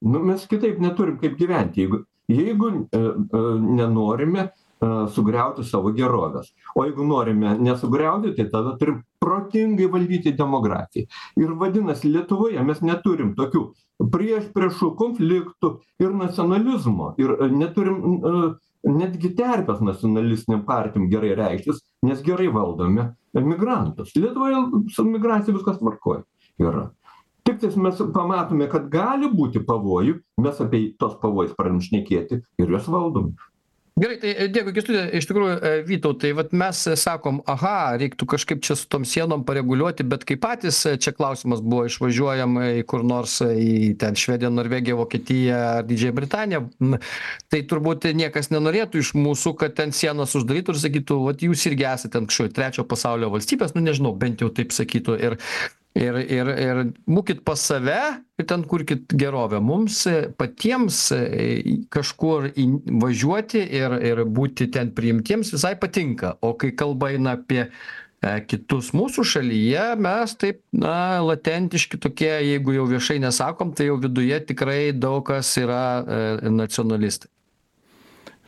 nu 0.00 0.22
mes 0.24 0.46
kitaip 0.48 0.80
neturim 0.80 1.18
kaip 1.20 1.36
gyventi. 1.36 1.84
Jeigu 1.84 2.04
jeigu 2.32 2.70
a 2.92 2.98
a 2.98 3.42
nenorime 3.60 4.48
sugriauti 5.12 5.64
savo 5.64 5.92
gerovės. 5.96 6.50
O 6.76 6.84
jeigu 6.84 7.04
norime 7.04 7.56
nesugriauti 7.58 8.34
tai 8.36 8.48
tada 8.52 8.76
turim 8.80 9.02
protingai 9.46 9.86
valdyti 9.86 10.32
demografiją. 10.36 11.06
Ir 11.36 11.52
vadinasi 11.58 12.10
lietuvoje 12.12 12.62
mes 12.62 12.82
neturim 12.82 13.34
tokių 13.36 13.62
priešpriešų 14.12 14.94
konfliktų 14.96 15.78
ir 16.02 16.14
nacionalizmo. 16.14 17.14
Ir 17.18 17.36
neturim 17.50 18.56
netgi 18.86 19.32
terpės 19.34 19.80
nacionalistinėm 19.80 20.64
partijom 20.66 21.08
gerai 21.10 21.34
reikštis 21.34 21.80
nes 22.06 22.22
gerai 22.22 22.48
valdome 22.52 23.14
emigrantus. 23.34 24.14
Lietuvoje 24.16 24.62
su 24.94 25.04
migracija 25.04 25.54
viskas 25.54 25.80
tvarkoj 25.80 26.22
yra. 26.62 26.90
Tiktais 27.46 27.76
mes 27.78 27.98
pamatome 28.14 28.66
kad 28.70 28.88
gali 28.90 29.28
būti 29.30 29.62
pavojų 29.66 30.18
mes 30.42 30.62
apie 30.62 30.96
tuos 30.98 31.14
pavojus 31.22 31.54
pradedam 31.54 31.82
šnekėti 31.82 32.42
ir 32.58 32.72
juos 32.72 32.88
valdom 32.90 33.36
gerai 33.96 34.16
tai 34.20 34.32
e, 34.34 34.46
dėkui 34.52 34.74
kęstuti. 34.76 35.02
Iš 35.16 35.28
tikrųjų 35.30 35.52
e, 35.56 35.70
vytautai 35.88 36.32
vat 36.36 36.52
mes 36.56 36.82
e, 36.90 36.96
sakom 37.00 37.38
aha 37.48 37.96
reiktų 38.00 38.28
kažkaip 38.34 38.60
čia 38.66 38.76
su 38.76 38.88
tom 38.92 39.06
sienom 39.08 39.44
pareguliuoti 39.48 40.04
bet 40.08 40.26
kai 40.28 40.36
patys 40.40 40.82
čia 41.00 41.14
klausimas 41.16 41.62
buvo 41.64 41.86
išvažiuojam 41.88 42.58
kur 42.90 43.06
nors 43.08 43.38
į 43.46 43.94
ten 44.00 44.18
švediją 44.18 44.52
norvegiją 44.52 44.98
vokietiją 45.00 45.62
ar 45.78 45.88
didžiąją 45.88 46.16
britaniją. 46.20 46.62
Tai 47.52 47.62
turbūt 47.70 48.08
niekas 48.20 48.52
nenorėtų 48.52 49.00
iš 49.00 49.14
mūsų 49.16 49.56
kad 49.62 49.76
ten 49.80 49.96
sienas 49.96 50.36
uždarytų 50.36 50.76
ir 50.76 50.82
sakytų 50.84 51.22
vat 51.30 51.46
jūs 51.46 51.64
irgi 51.70 51.88
esat 51.88 52.16
ten 52.16 52.28
kažkokioj 52.28 52.54
trečio 52.56 52.84
pasaulio 52.88 53.32
valstybės 53.32 53.74
nu 53.76 53.84
nežinau 53.86 54.12
bent 54.16 54.44
jau 54.44 54.52
taip 54.52 54.76
sakytų 54.76 55.18
ir 55.24 55.40
ir 55.96 56.16
ir 56.20 56.48
ir 56.52 56.80
būkit 57.08 57.42
pas 57.46 57.60
save 57.60 57.98
ir 58.38 58.46
ten 58.48 58.64
kurkit 58.68 59.12
gerovę. 59.16 59.60
Mums 59.64 60.02
patiems 60.38 61.00
kažkur 61.92 62.50
į 62.52 62.66
važiuoti 63.02 63.62
ir 63.80 63.96
ir 64.10 64.24
būti 64.38 64.70
ten 64.72 64.92
priimtiems 64.96 65.54
visai 65.54 65.76
patinka. 65.80 66.36
O 66.42 66.54
kai 66.58 66.72
kalba 66.76 67.12
eina 67.14 67.36
apie 67.38 67.62
e, 67.66 67.70
kitus 68.48 68.92
mūsų 68.96 69.24
šalyje 69.32 69.86
mes 70.00 70.36
taip 70.40 70.60
na 70.72 71.22
latentiški 71.24 72.00
tokie 72.02 72.34
jeigu 72.50 72.76
jau 72.76 72.88
viešai 72.90 73.18
nesakom 73.24 73.72
tai 73.76 73.88
jau 73.88 73.96
viduje 74.02 74.42
tikrai 74.52 74.92
daug 74.92 75.24
kas 75.26 75.54
yra 75.62 75.86
e, 76.02 76.52
nacionalistai. 76.52 77.32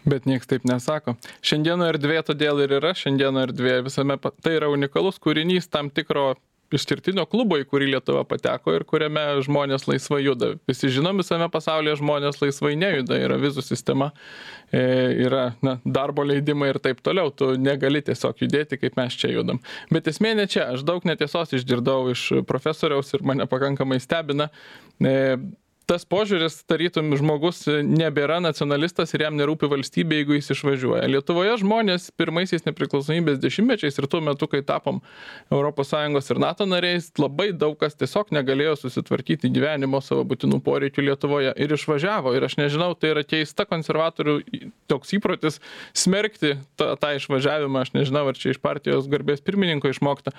Bet 0.08 0.24
nieks 0.28 0.48
taip 0.48 0.64
nesako. 0.64 1.16
Šiandieno 1.44 1.84
erdvė 1.90 2.22
todėl 2.24 2.62
ir 2.64 2.78
yra, 2.78 2.94
šiandieno 2.96 3.42
erdvė 3.44 3.80
visame, 3.84 4.16
tai 4.40 4.54
yra 4.56 4.70
unikalus 4.72 5.18
kūrinys 5.20 5.68
tam 5.68 5.90
tikro 5.92 6.30
išskirtinio 6.74 7.24
klubo, 7.31 7.59
į 7.61 7.66
kurį 7.68 7.90
Lietuva 7.94 8.24
pateko 8.28 8.74
ir 8.76 8.85
kuriame 8.88 9.24
žmonės 9.44 9.87
laisvai 9.88 10.20
juda. 10.24 10.52
Visi 10.68 10.90
žinom, 10.92 11.20
visame 11.22 11.48
pasaulyje 11.52 11.98
žmonės 12.02 12.40
laisvai 12.42 12.74
nejuda, 12.78 13.18
yra 13.24 13.38
vizų 13.40 13.64
sistema, 13.64 14.11
e, 14.72 14.83
yra 15.26 15.44
na, 15.64 15.78
darbo 15.85 16.26
leidimai 16.28 16.72
ir 16.74 16.81
taip 16.85 17.00
toliau, 17.04 17.33
tu 17.33 17.54
negali 17.61 18.02
tiesiog 18.04 18.44
judėti, 18.44 18.81
kaip 18.83 18.98
mes 19.00 19.16
čia 19.18 19.33
judam. 19.33 19.62
Bet 19.92 20.11
esmė 20.12 20.35
ne 20.38 20.48
čia, 20.50 20.68
aš 20.74 20.85
daug 20.88 21.07
netiesos 21.09 21.57
išgirdau 21.57 22.11
iš 22.12 22.28
profesoriaus 22.48 23.14
ir 23.16 23.24
mane 23.26 23.48
pakankamai 23.48 24.00
stebina. 24.04 24.50
E, 25.00 25.38
tas 25.88 26.05
požiūris 26.05 26.61
tarytum 26.68 27.14
žmogus 27.16 27.62
nebėra 27.68 28.38
nacionalistas 28.44 29.14
ir 29.16 29.24
jam 29.24 29.37
nerūpi 29.38 29.70
valstybė, 29.72 30.20
jeigu 30.20 30.37
jis 30.37 30.53
išvažiuoja. 30.53 31.07
Lietuvoje 31.09 31.55
žmonės 31.62 32.11
pirmaisiais 32.20 32.66
nepriklausomybės 32.66 33.40
dešimtmečiais 33.40 33.96
ir 33.96 34.09
tuo 34.12 34.20
metu, 34.24 34.51
kai 34.53 34.61
tapom 34.66 35.01
ES 35.48 36.31
ir 36.35 36.42
NATO 36.42 36.68
nariais, 36.68 37.09
labai 37.16 37.51
daug 37.57 37.79
kas 37.81 37.96
tiesiog 37.96 38.35
negalėjo 38.37 38.77
susitvarkyti 38.83 39.51
gyvenimo 39.55 40.03
savo 40.05 40.27
būtinų 40.29 40.61
poreikių 40.66 41.07
Lietuvoje 41.09 41.55
ir 41.57 41.77
išvažiavo. 41.79 42.35
Ir 42.37 42.44
aš 42.44 42.59
nežinau, 42.61 42.92
tai 42.92 43.14
yra 43.14 43.24
keista 43.24 43.64
konservatorių 43.68 44.40
toks 44.92 45.16
įprotis 45.16 45.62
smerkti 45.96 46.59
tą, 46.77 46.94
tą 47.01 47.14
išvažiavimą, 47.16 47.87
aš 47.87 47.94
nežinau, 47.96 48.27
ar 48.29 48.37
čia 48.37 48.53
iš 48.53 48.61
partijos 48.61 49.09
garbės 49.09 49.40
pirmininko 49.44 49.94
išmokta 49.94 50.37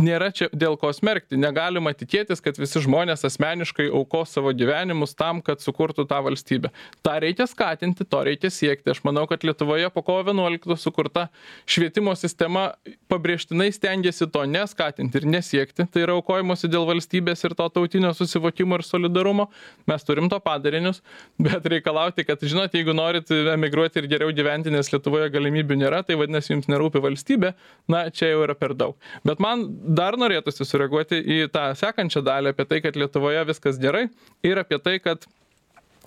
nėra 0.00 0.30
čia 0.34 0.48
dėl 0.52 0.76
ko 0.80 0.90
smerkti. 0.94 1.38
Negalima 1.40 1.92
tikėtis 1.94 2.42
kad 2.44 2.58
visi 2.58 2.82
žmonės 2.84 3.24
asmeniškai 3.28 3.86
aukos 3.94 4.34
savo 4.34 4.52
gyvenimus 4.56 5.14
tam 5.18 5.42
kad 5.44 5.62
sukurtų 5.62 6.06
tą 6.10 6.20
valstybę. 6.26 6.70
Tą 7.04 7.16
reikia 7.22 7.46
skatinti 7.50 8.06
to 8.08 8.22
reikia 8.26 8.50
siekti. 8.50 8.92
Aš 8.94 9.04
manau 9.06 9.26
kad 9.30 9.44
lietuvoje 9.46 9.90
po 9.94 10.02
kovo 10.06 10.24
vienuoliktos 10.30 10.82
sukurta 10.84 11.28
švietimo 11.66 12.14
sistema 12.18 12.72
pabrėžtinai 13.12 13.70
stengiasi 13.74 14.28
to 14.32 14.44
neskatinti 14.50 15.22
ir 15.22 15.28
nesiekti. 15.36 15.86
Tai 15.86 16.04
yra 16.06 16.18
aukojimosi 16.18 16.70
dėl 16.72 16.88
valstybės 16.90 17.46
ir 17.46 17.56
to 17.58 17.68
tautinio 17.78 18.14
susivokimo 18.16 18.80
ir 18.80 18.86
solidarumo. 18.86 19.48
Mes 19.90 20.06
turim 20.06 20.30
to 20.32 20.40
padarinius 20.42 21.02
bet 21.38 21.66
reikalauti 21.70 22.24
kad 22.26 22.42
žinot 22.42 22.74
jeigu 22.74 22.94
norit 22.96 23.30
emigruoti 23.30 24.02
ir 24.02 24.10
geriau 24.10 24.34
gyventi 24.34 24.72
nes 24.74 24.90
lietuvoje 24.92 25.30
galimybių 25.34 25.78
nėra 25.84 26.02
tai 26.06 26.18
vadinasi 26.18 26.54
jums 26.54 26.68
nerūpi 26.70 27.02
valstybė 27.04 27.54
na 27.90 28.04
čia 28.10 28.32
jau 28.32 28.42
yra 28.46 28.56
per 28.58 28.74
daug. 28.78 28.96
Bet 29.26 29.42
man 29.42 29.64
dar 29.84 30.16
norėtųsi 30.20 30.66
sureaguoti 30.66 31.20
į 31.20 31.38
tą 31.54 31.68
sekančią 31.78 32.22
dalį 32.24 32.54
apie 32.54 32.66
tai, 32.70 32.80
kad 32.84 32.98
Lietuvoje 32.98 33.44
viskas 33.48 33.80
gerai 33.82 34.06
ir 34.46 34.60
apie 34.60 34.78
tai, 34.82 34.98
kad 35.04 35.26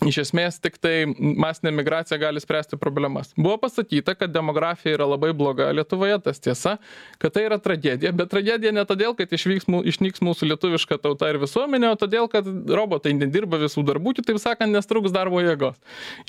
iš 0.06 0.20
esmės 0.22 0.60
tiktai 0.62 1.06
masinė 1.18 1.72
migracija 1.80 2.20
gali 2.22 2.42
spręsti 2.42 2.78
problemas. 2.78 3.32
Buvo 3.38 3.58
pasakyta 3.62 4.14
kad 4.18 4.34
demografija 4.34 4.98
yra 4.98 5.08
labai 5.10 5.32
bloga 5.38 5.70
lietuvoje 5.74 6.20
tas 6.26 6.42
tiesa 6.44 6.76
kad 7.22 7.34
tai 7.34 7.48
yra 7.48 7.58
tragedija 7.62 8.12
bet 8.16 8.30
tragedija 8.34 8.74
ne 8.76 8.84
todėl 8.88 9.16
kad 9.18 9.34
išvyks 9.34 9.70
mū 9.72 9.82
išnyks 9.90 10.22
mūsų 10.26 10.52
lietuviška 10.52 11.00
tauta 11.02 11.32
ir 11.32 11.40
visuomenė 11.42 11.92
o 11.94 12.00
todėl 12.00 12.30
kad 12.32 12.48
robotai 12.48 13.16
nedirba 13.18 13.60
visų 13.62 13.86
darbų 13.88 14.18
kitaip 14.20 14.42
sakant 14.44 14.74
nes 14.76 14.90
trūks 14.90 15.16
darbo 15.16 15.42
jėgos. 15.42 15.80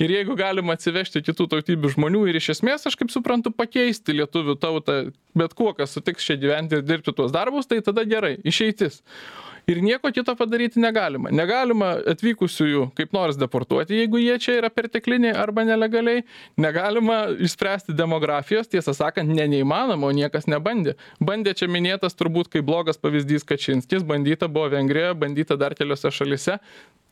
Ir 0.01 0.15
jeigu 0.17 0.37
galima 0.39 0.77
atsivežti 0.77 1.23
kitų 1.29 1.49
tautybių 1.53 1.93
žmonių 1.95 2.25
ir 2.29 2.41
iš 2.41 2.55
esmės 2.57 2.89
aš 2.89 2.97
kaip 2.99 3.13
suprantu 3.13 3.53
pakeisti 3.53 4.17
lietuvių 4.17 4.57
tautą 4.61 5.01
bet 5.37 5.53
kuo 5.53 5.75
kas 5.77 5.93
sutiks 5.93 6.25
čia 6.25 6.39
gyventi 6.41 6.79
ir 6.79 6.87
dirbti 6.87 7.13
tuos 7.13 7.33
darbus 7.35 7.69
tai 7.69 7.83
tada 7.85 8.05
gerai 8.07 8.37
išeitis 8.47 9.03
ir 9.69 9.81
nieko 9.85 10.11
kito 10.13 10.35
padaryti 10.35 10.81
negalima. 10.81 11.31
Negalima 11.33 11.93
atvykusiųjų 12.13 12.89
kaip 12.97 13.13
nors 13.15 13.37
deportuoti 13.39 13.99
jeigu 13.99 14.21
jie 14.21 14.37
čia 14.41 14.57
yra 14.59 14.71
pertekliniai 14.73 15.35
arba 15.37 15.65
nelegaliai. 15.67 16.23
Negalima 16.59 17.21
išspręsti 17.47 17.95
demografijos 17.97 18.71
tiesą 18.71 18.95
sakant 18.97 19.29
ne 19.29 19.47
neįmanoma 19.53 20.09
o 20.09 20.15
niekas 20.15 20.49
nebandė. 20.49 20.95
Bandė 21.21 21.55
čia 21.59 21.69
minėtas 21.71 22.17
turbūt 22.17 22.51
kaip 22.53 22.67
blogas 22.67 22.99
pavyzdys 23.01 23.47
kačinskis. 23.47 24.05
Bandyta 24.07 24.49
buvo 24.49 24.71
vengrijoje 24.73 25.17
bandyta 25.23 25.59
dar 25.59 25.77
keliose 25.77 26.11
šalyse 26.13 26.59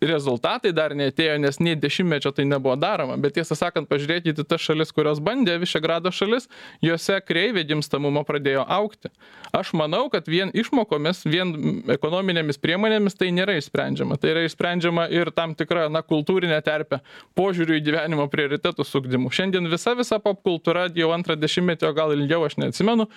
rezultatai 0.03 0.73
dar 0.75 0.93
neatėjo 0.97 1.37
nes 1.41 1.59
nė 1.63 1.75
dešimtmečio 1.81 2.31
tai 2.35 2.45
nebuvo 2.45 2.75
daroma. 2.79 3.17
Bet 3.21 3.37
tiesą 3.37 3.57
sakant 3.57 3.89
pažiūrėkit 3.89 4.43
į 4.43 4.45
tas 4.47 4.61
šalis 4.61 4.93
kurios 4.93 5.21
bandė 5.23 5.57
višegrado 5.61 6.11
šalis 6.13 6.49
jose 6.85 7.17
kreivė 7.25 7.65
gimstamumo 7.67 8.23
pradėjo 8.27 8.65
augti 8.67 9.11
aš 9.57 9.73
manau 9.77 10.07
kad 10.13 10.27
vien 10.29 10.51
išmokomis 10.53 11.23
vien 11.27 11.53
ekonominėmis 11.93 12.59
priemonėmis 12.61 13.17
tai 13.17 13.31
nėra 13.35 13.57
išsprendžiama. 13.59 14.19
Tai 14.21 14.33
yra 14.33 14.45
išsprendžiama 14.47 15.07
ir 15.13 15.31
tam 15.35 15.55
tikra 15.57 15.87
na 15.91 16.03
kultūrine 16.05 16.59
terpe 16.65 17.01
požiūriu 17.37 17.77
į 17.79 17.85
gyvenimo 17.87 18.27
prioritetus 18.31 18.93
ugdymu. 18.99 19.31
Šiandien 19.33 19.69
visa 19.71 19.95
visa 19.97 20.21
popkultūra 20.23 20.87
jau 20.95 21.11
antrą 21.15 21.37
dešimtmetį 21.39 21.89
o 21.89 21.93
gal 21.97 22.15
ilgiau 22.15 22.45
aš 22.47 22.59
neatsimenu 22.61 23.07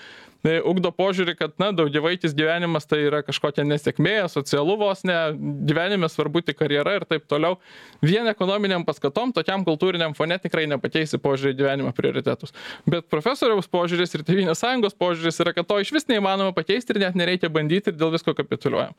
ugdo 0.45 0.91
požiūrį 0.95 1.35
kad 1.37 1.53
na 1.61 1.71
daugiavaikis 1.77 2.33
gyvenimas 2.37 2.87
tai 2.89 3.03
yra 3.09 3.21
kažkokia 3.25 3.65
nesėkmė 3.69 4.15
asocialu 4.25 4.77
vos 4.81 5.03
ne 5.05 5.17
gyvenime 5.69 6.09
svarbu 6.09 6.41
tik 6.47 6.57
karjera 6.61 6.97
ir 6.97 7.05
taip 7.09 7.27
toliau. 7.29 7.59
Vien 8.01 8.29
ekonominėm 8.31 8.87
paskatom 8.89 9.35
tokiam 9.37 9.65
kultūriniam 9.67 10.15
fone 10.17 10.39
tikrai 10.41 10.67
nepakeisi 10.71 11.21
požiūrį 11.21 11.57
gyvenimo 11.59 11.93
prioritetus. 11.97 12.55
Bet 12.89 13.09
profesoriaus 13.13 13.69
požiūris 13.69 14.17
ir 14.17 14.25
tėvynės 14.25 14.63
sąjungos 14.63 14.97
požiūris 15.01 15.41
yra 15.45 15.55
kad 15.57 15.69
to 15.69 15.81
išvis 15.83 16.09
neįmanoma 16.09 16.55
pakeisti 16.57 16.97
ir 16.97 17.03
net 17.05 17.19
nereikia 17.19 17.53
bandyti 17.53 17.93
ir 17.93 17.99
dėl 18.01 18.15
visko 18.15 18.35
kapituliuojam. 18.39 18.97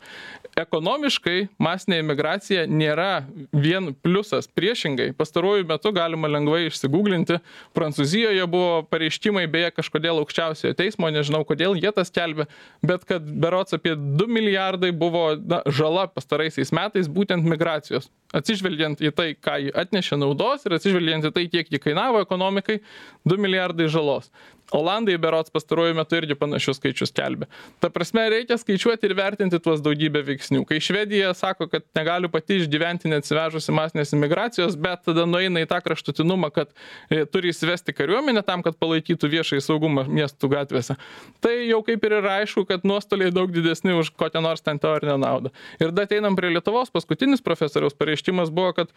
Ekonomiškai 0.62 1.48
masinė 1.62 2.02
imigracija 2.04 2.68
nėra 2.70 3.24
vien 3.54 3.96
pliusas. 4.04 4.50
Priešingai 4.52 5.12
pastaruoju 5.18 5.66
metu 5.70 5.94
galima 5.96 6.30
lengvai 6.30 6.68
išsigūglinti. 6.68 7.40
Prancūzijoje 7.78 8.46
buvo 8.52 8.82
pareiškimai 8.92 9.48
beje 9.52 9.72
kažkodėl 9.80 10.22
aukščiausiojo 10.22 10.78
teismo 10.78 11.10
nežinau 11.14 11.31
nežinau 11.32 11.48
kodėl 11.48 11.76
jie 11.80 11.91
tą 11.96 12.04
skelbia, 12.06 12.48
bet 12.84 13.06
kad 13.08 13.24
berots 13.24 13.74
apie 13.74 13.96
2 13.96 14.28
milijardai 14.28 14.91
buvo 14.91 15.38
žala 15.67 16.08
pastaraisiais 16.12 16.72
metais 16.72 17.08
būtent 17.08 17.44
migracijos. 17.44 18.10
Atsižvelgiant 18.38 19.04
į 19.04 19.12
tai, 19.15 19.28
ką 19.36 19.58
jį 19.65 19.76
atnešė 19.84 20.20
naudos 20.22 20.63
ir 20.65 20.78
atsižvelgiant 20.78 21.28
į 21.28 21.34
tai, 21.36 21.46
kiek 21.52 21.72
jį 21.74 21.82
kainavo 21.84 22.22
ekonomikai, 22.24 22.80
2 23.28 23.39
milijardai 23.41 23.89
žalos. 23.91 24.32
Olandai 24.72 25.17
berots 25.20 25.52
pastaruoju 25.52 25.96
metu 25.98 26.15
irgi 26.15 26.36
panašius 26.39 26.78
skaičius 26.80 27.12
kelbė. 27.12 27.50
Ta 27.84 27.89
prasme, 27.91 28.24
reikia 28.32 28.56
skaičiuoti 28.60 29.10
ir 29.10 29.13
vertinti 29.20 29.60
tuos 29.60 29.82
daugybę 29.84 30.22
veiksnių. 30.24 30.62
Kai 30.70 30.78
Švedija 30.80 31.34
sako, 31.36 31.67
kad 31.72 31.84
negali 31.98 32.30
pati 32.32 32.62
išgyventi 32.62 33.12
neatsivežusi 33.12 33.76
masinės 33.76 34.15
imigracijos, 34.15 34.78
bet 34.80 35.04
tada 35.10 35.26
nueina 35.28 35.65
į 35.65 35.67
tą 35.67 35.82
kraštutinumą, 35.84 36.54
kad 36.56 36.72
e, 37.12 37.26
turi 37.28 37.52
įsivesti 37.52 37.91
kariuomenę 37.98 38.46
tam, 38.48 38.63
kad 38.63 38.80
palaikytų 38.80 39.34
viešai 39.36 39.60
saugumą 39.65 40.06
miestų 40.08 40.54
gatvėse, 40.56 40.96
tai 41.44 41.58
jau 41.67 41.82
kaip 41.84 42.08
ir 42.08 42.17
yra 42.22 42.38
aišku, 42.39 42.63
kad 42.70 42.88
nuostoliai 42.88 43.36
daug 43.36 43.52
didesni 43.52 43.98
už 43.98 44.13
kokią 44.15 44.39
nors 44.46 44.63
ten 44.63 44.80
teorinę 44.80 45.20
naudą. 45.20 45.52
Ir 45.84 45.91
da 45.91 46.08
ateinam 46.08 46.39
prie 46.39 46.54
Lietuvos, 46.56 46.94
paskutinis 46.96 47.44
profesoriaus 47.44 47.98
pareiškimas 48.00 48.21
buvo, 48.30 48.74
kad 48.78 48.92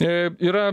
e, 0.00 0.30
yra 0.40 0.70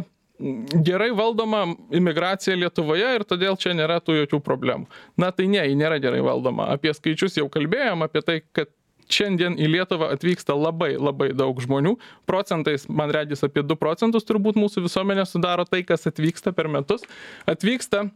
gerai 0.85 1.11
valdoma 1.17 1.63
imigracija 1.91 2.55
Lietuvoje 2.55 3.15
ir 3.17 3.25
todėl 3.25 3.57
čia 3.57 3.73
nėra 3.77 3.99
tų 4.03 4.19
jokių 4.21 4.39
problemų. 4.45 4.85
Na 5.17 5.31
tai 5.33 5.47
ne, 5.49 5.63
ji 5.65 5.77
nėra 5.79 5.97
gerai 6.01 6.21
valdoma. 6.25 6.69
Apie 6.75 6.93
skaičius 6.93 7.39
jau 7.39 7.47
kalbėjom, 7.49 8.05
apie 8.05 8.21
tai, 8.25 8.37
kad 8.53 8.69
šiandien 9.11 9.55
į 9.57 9.69
Lietuvą 9.71 10.11
atvyksta 10.13 10.55
labai 10.57 10.93
labai 10.99 11.31
daug 11.37 11.57
žmonių. 11.63 11.95
Procentais, 12.29 12.85
man 12.91 13.11
regis, 13.15 13.43
apie 13.47 13.63
2 13.65 13.79
procentus 13.79 14.27
turbūt 14.27 14.59
mūsų 14.59 14.83
visuomenė 14.85 15.25
sudaro 15.27 15.65
tai, 15.65 15.83
kas 15.87 16.07
atvyksta 16.09 16.53
per 16.55 16.69
metus. 16.71 17.05
Atvyksta 17.49 18.07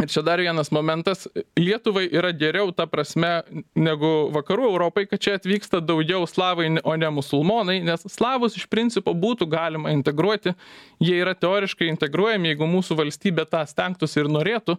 Ir 0.00 0.08
čia 0.08 0.22
dar 0.24 0.40
vienas 0.40 0.70
momentas. 0.72 1.26
Lietuvai 1.58 2.06
yra 2.08 2.30
geriau 2.32 2.70
ta 2.72 2.86
prasme 2.88 3.42
negu 3.76 4.30
vakarų 4.32 4.70
Europai, 4.70 5.04
kad 5.08 5.20
čia 5.20 5.34
atvyksta 5.36 5.82
daugiau 5.84 6.24
slavai, 6.26 6.70
o 6.80 6.94
ne 6.96 7.10
musulmonai, 7.12 7.82
nes 7.84 8.06
slavus 8.08 8.56
iš 8.56 8.64
principo 8.72 9.12
būtų 9.12 9.50
galima 9.52 9.92
integruoti. 9.92 10.54
Jie 11.02 11.18
yra 11.20 11.34
teoriškai 11.36 11.90
integruojami, 11.92 12.54
jeigu 12.54 12.68
mūsų 12.70 12.96
valstybė 13.02 13.44
tą 13.52 13.60
stengtųsi 13.68 14.22
ir 14.22 14.30
norėtų, 14.32 14.78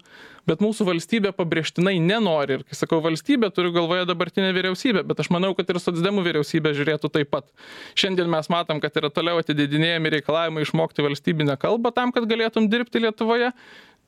bet 0.49 0.65
mūsų 0.65 0.89
valstybė 0.89 1.35
pabrėžtinai 1.37 1.99
nenori. 2.01 2.57
Ir 2.57 2.65
kai 2.65 2.79
sakau 2.79 2.97
valstybė, 3.05 3.51
turiu 3.53 3.69
galvoje 3.75 4.09
dabartinę 4.09 4.49
vyriausybę, 4.57 5.05
bet 5.07 5.21
aš 5.21 5.29
manau, 5.35 5.53
kad 5.53 5.69
ir 5.69 5.81
socdemų 5.83 6.25
vyriausybė 6.25 6.73
žiūrėtų 6.73 7.13
taip 7.13 7.29
pat. 7.35 7.53
Šiandien 7.93 8.33
mes 8.33 8.49
matom, 8.49 8.81
kad 8.81 8.97
yra 8.97 9.13
toliau 9.13 9.37
atidedinėjami 9.43 10.17
reikalavimai 10.17 10.65
išmokti 10.65 11.05
valstybinę 11.05 11.59
kalbą 11.61 11.93
tam, 11.93 12.15
kad 12.15 12.25
galėtum 12.29 12.71
dirbti 12.71 13.03
Lietuvoje 13.03 13.53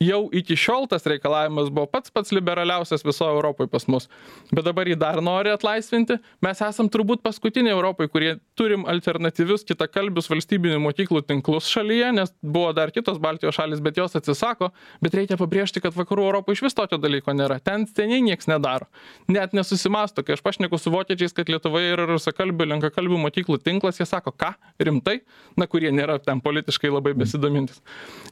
jau 0.03 0.25
iki 0.35 0.57
šiol 0.59 0.87
tas 0.91 1.05
reikalavimas 1.07 1.69
buvo 1.71 1.87
pats 1.87 2.11
pats 2.11 2.33
liberaliausias 2.35 3.05
visoj 3.05 3.31
europoj 3.31 3.67
pas 3.71 3.85
mus. 3.87 4.09
Bet 4.51 4.65
dabar 4.67 4.87
jį 4.89 4.97
dar 4.99 5.21
nori 5.23 5.51
atlaisvinti. 5.53 6.17
Mes 6.43 6.61
esam 6.61 6.89
turbūt 6.91 7.23
paskutiniai 7.23 7.73
europoj 7.73 8.09
kurie 8.11 8.35
turim 8.59 8.83
alternatyvius 8.91 9.63
kitakalbius 9.67 10.27
valstybinių 10.31 10.81
mokyklų 10.83 11.23
tinklus 11.29 11.69
šalyje 11.71 12.11
nes 12.17 12.33
buvo 12.43 12.73
dar 12.75 12.91
kitos 12.95 13.21
baltijos 13.23 13.55
šalys 13.55 13.83
bet 13.83 13.97
jos 14.01 14.17
atsisako. 14.19 14.71
Bet 15.03 15.15
reikia 15.15 15.39
pabrėžti 15.39 15.83
kad 15.83 15.95
vakarų 15.95 16.27
europoj 16.27 16.57
išvis 16.59 16.75
tokio 16.75 16.99
dalyko 16.99 17.35
nėra. 17.35 17.61
Ten 17.63 17.87
seniai 17.87 18.21
nieks 18.25 18.51
nedaro. 18.51 18.89
Net 19.31 19.55
nesusimąsto 19.55 20.25
kai 20.27 20.35
aš 20.35 20.43
pašneku 20.43 20.79
su 20.81 20.91
vokiečiais 20.91 21.35
kad 21.35 21.49
lietuvoje 21.51 21.95
yra 21.95 22.09
rusakalbių 22.11 22.69
lenkakalbių 22.73 23.21
mokyklų 23.29 23.61
tinklas 23.63 24.01
jie 24.01 24.09
sako 24.09 24.35
ką? 24.35 24.51
Rimtai? 24.83 25.21
Na 25.55 25.69
kurie 25.71 25.93
nėra 25.95 26.19
ten 26.19 26.43
politiškai 26.43 26.91
labai 26.91 27.15
besidomintys. 27.15 27.79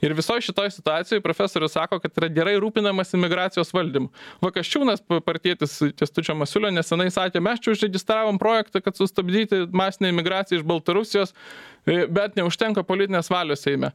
Ir 0.04 0.15
visoj 0.17 0.43
šitoj 0.43 0.73
situacijoj 0.76 1.23
profesorius 1.23 1.53
profesorius 1.54 1.72
sako, 1.72 2.00
kad 2.00 2.18
yra 2.18 2.30
gerai 2.34 2.56
rūpinamas 2.62 3.13
imigracijos 3.13 3.74
valdymu. 3.74 4.10
Vakaščiūnas, 4.42 5.04
partietis 5.26 5.80
Testučio 5.98 6.36
Masiulio, 6.36 6.72
nesenai 6.74 7.10
sakė, 7.13 7.42
mes 7.44 7.62
čia 7.62 7.74
užregistravom 7.74 8.39
projektą, 8.42 8.82
kad 8.82 8.98
sustabdyti 8.98 9.68
masinę 9.72 10.10
imigraciją 10.13 10.60
iš 10.62 10.66
Baltarusijos, 10.68 11.34
e, 11.86 12.06
bet 12.08 12.36
neužtenka 12.39 12.84
politinės 12.84 13.30
valios 13.30 13.63
Seime 13.63 13.94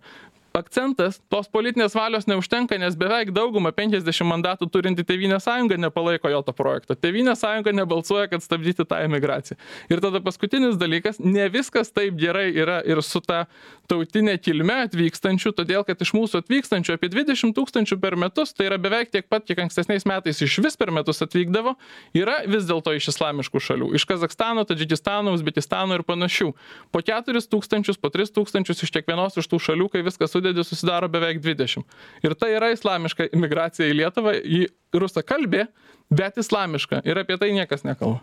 akcentas 0.58 1.20
tos 1.32 1.48
politinės 1.52 1.96
valios 1.96 2.28
neužtenka 2.30 2.78
nes 2.80 2.96
beveik 2.98 3.32
daugumą 3.36 3.72
penkiasdešim 3.76 4.28
mandatų 4.32 4.68
turinti 4.74 5.04
tėvynės 5.06 5.46
sąjunga 5.46 5.78
nepalaiko 5.80 6.30
jo 6.32 6.42
to 6.46 6.54
projekto. 6.56 6.96
Tėvynės 6.98 7.42
sąjunga 7.44 7.74
nebalsuoja 7.80 8.28
kad 8.32 8.44
stabdyti 8.44 8.86
tą 8.88 9.00
emigraciją. 9.06 9.58
Ir 9.92 10.02
tada 10.04 10.22
paskutinis 10.24 10.78
dalykas 10.80 11.20
ne 11.22 11.48
viskas 11.52 11.92
taip 11.94 12.18
gerai 12.20 12.50
yra 12.52 12.80
ir 12.86 13.02
su 13.02 13.22
ta 13.24 13.46
tautine 13.88 14.36
kilme 14.38 14.82
atvykstančių 14.84 15.54
todėl 15.56 15.84
kad 15.88 16.00
iš 16.04 16.12
mūsų 16.16 16.42
atvykstančių 16.42 16.96
apie 16.98 17.08
dvidešim 17.12 17.54
tūkstančių 17.56 17.96
per 18.02 18.18
metus 18.20 18.52
tai 18.56 18.68
yra 18.68 18.76
beveik 18.80 19.12
tiek 19.14 19.28
pat 19.30 19.46
kiek 19.48 19.62
ankstesniais 19.64 20.04
metais 20.08 20.42
išvis 20.44 20.76
per 20.76 20.92
metus 20.94 21.22
atvykdavo 21.24 21.74
yra 22.18 22.42
vis 22.50 22.68
dėlto 22.68 22.92
iš 22.98 23.10
islamiškų 23.14 23.62
šalių 23.64 23.90
iš 23.96 24.04
kazachstano 24.08 24.66
tadžikistano 24.68 25.32
uzbekistano 25.36 25.96
ir 25.96 26.04
panašių. 26.08 26.52
Po 26.92 27.02
keturis 27.04 27.48
tūkstančius 27.50 28.00
po 28.00 28.12
tris 28.12 28.32
tūkstančius 28.34 28.84
iš 28.84 28.92
kiekvienos 28.98 29.38
iš 29.40 29.48
tų 29.48 29.60
šalių 29.68 29.88
kai 29.92 30.04
viską 30.06 30.28
sudedi 30.28 30.47
sudedi 30.48 30.64
susidaro 30.64 31.08
beveik 31.08 31.42
20. 31.44 31.84
Ir 32.24 32.34
tai 32.38 32.54
yra 32.56 32.72
islamiška 32.72 33.28
imigracija 33.32 33.88
į 33.88 34.00
Lietuvą, 34.00 34.34
į 34.40 34.66
rusakalbė, 34.96 35.68
bet 36.10 36.40
islamiška. 36.40 37.02
Ir 37.04 37.20
apie 37.20 37.38
tai 37.38 37.52
niekas 37.52 37.84
nekalba. 37.84 38.22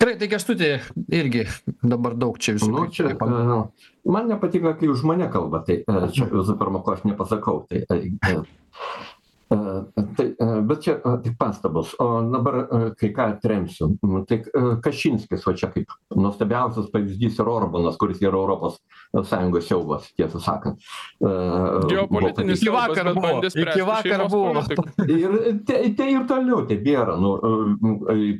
Gerai, 0.00 0.18
tai 0.20 0.26
kestutė 0.28 0.70
irgi 1.16 1.46
dabar 1.80 2.16
daug 2.18 2.36
čia 2.42 2.56
visų. 2.56 2.68
Nu, 2.72 2.82
čia, 2.92 3.14
uh, 3.14 3.92
man 4.04 4.26
nepatinka, 4.28 4.74
kai 4.80 4.90
už 4.92 5.04
mane 5.06 5.30
kalba, 5.32 5.62
tai 5.64 5.78
uh, 5.86 6.10
čia 6.12 6.26
visų 6.28 6.58
pirma, 6.60 6.82
ko 6.84 6.96
aš 6.96 7.06
nepasakau. 7.08 7.62
Tai, 7.70 8.00
uh, 8.28 8.42
Tai, 9.54 10.26
bet 10.66 10.82
čia 10.84 10.96
tik 11.22 11.36
pastabos. 11.38 11.94
O 12.02 12.20
dabar 12.32 12.92
kai 12.98 13.10
ką 13.14 13.28
atremsiu. 13.36 13.90
Tai 14.28 14.38
Kašinskis, 14.82 15.46
o 15.46 15.54
čia 15.56 15.70
kaip 15.74 15.92
nuostabiausias 16.14 16.90
pavyzdys 16.92 17.38
ir 17.38 17.50
Orbanas, 17.50 17.98
kuris 18.00 18.22
yra 18.24 18.38
Europos 18.40 18.80
Sąjungos 19.14 19.68
siaubas, 19.68 20.08
tiesą 20.18 20.40
sakant. 20.42 20.82
Geopolitinis 21.20 22.62
Iki 22.62 22.72
vakar 22.74 23.12
buvo. 23.14 23.42
Iki 23.46 23.86
vakar 23.86 24.24
buvo. 24.32 24.64
Ir 25.06 25.36
tai, 25.68 25.80
tai 25.96 26.08
ir 26.16 26.26
toliau 26.30 26.64
tebėra. 26.68 27.14
Nu, 27.20 27.36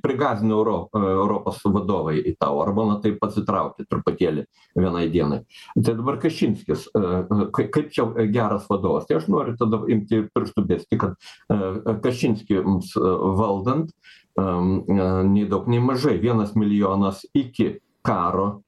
prigazino 0.03 0.59
Euro, 0.59 0.77
Europos 0.99 1.63
vadovai 1.65 2.19
į 2.25 2.35
tą 2.41 2.51
Orbaną, 2.59 2.99
tai 3.05 3.15
pasitraukti 3.21 3.87
truputėlį 3.91 4.47
vienai 4.79 5.07
dienai. 5.13 5.43
Tai 5.79 5.95
dabar 5.95 6.19
Kašinskis, 6.23 6.89
kaip 7.55 7.93
čia 7.95 8.09
geras 8.35 8.67
vadovas. 8.71 9.07
Tai 9.09 9.21
aš 9.21 9.29
noriu 9.31 9.55
tada 9.61 9.83
imti 9.93 10.25
pirštų 10.35 10.67
bėsti, 10.69 10.99
kad 11.05 12.01
Kašinskims 12.03 12.97
valdant 13.39 13.93
nei 14.35 15.47
daug, 15.47 15.69
nei 15.71 15.79
mažai, 15.85 16.17
vienas 16.19 16.57
milijonas 16.59 17.23
iki 17.37 17.77
karo 18.03 18.65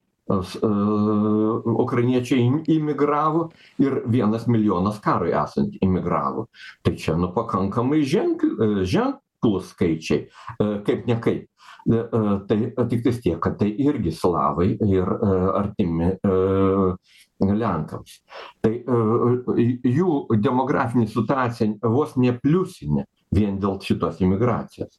ukrainiečiai 1.86 2.42
imigravo 2.74 3.50
ir 3.78 4.00
vienas 4.10 4.46
milijonas 4.50 4.98
karui 5.02 5.30
esant 5.30 5.76
imigravo. 5.82 6.46
Tai 6.82 6.94
čia 6.98 7.14
nu 7.18 7.30
pakankamai 7.34 8.02
ženkl, 8.02 8.82
ženklus 8.82 9.70
skaičiai, 9.74 10.26
kaip 10.86 11.06
ne 11.06 11.20
kaip. 11.22 11.46
Tai 11.86 12.58
tik 12.90 13.04
tais 13.04 13.20
tiek, 13.22 13.38
kad 13.38 13.54
tai 13.60 13.70
irgi 13.78 14.10
slavai 14.10 14.72
ir 14.82 15.06
artimi 15.54 16.18
lenkams. 17.40 18.20
Tai 18.64 18.72
jų 19.98 20.10
demografinė 20.42 21.06
situacija 21.10 21.92
vos 21.92 22.16
ne 22.20 22.34
pliusinė 22.40 23.06
vien 23.36 23.58
dėl 23.60 23.78
šitos 23.84 24.22
imigracijos. 24.24 24.96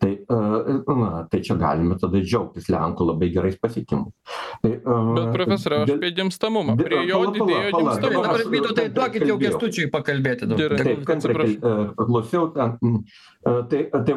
Tai, 0.00 0.12
na, 0.30 1.10
tai 1.28 1.42
čia 1.44 1.58
galime 1.60 1.98
tada 2.00 2.22
džiaugtis 2.22 2.70
Lenkų 2.72 3.10
labai 3.10 3.28
gerais 3.34 3.58
pasiekimais. 3.60 4.14
Tai, 4.62 4.72
Bet 4.80 5.32
profesoriau, 5.34 5.84
aš 5.84 5.92
apie 5.98 6.12
gimstamumą. 6.16 6.76
Prie 6.80 7.02
jo 7.08 7.20
didėjo 7.34 7.74
gimstamumas. 7.74 8.00
Dabar, 8.00 8.46
Vytautai, 8.54 8.86
duokit 8.94 9.26
jau 9.28 9.36
kestučiui 9.42 9.90
pakalbėti. 9.92 10.48
Taip, 10.54 11.04
kantriai, 11.08 11.58
klausiau 11.98 12.48
ten. 12.54 13.02
Tai, 13.44 13.82
tai, 13.92 14.16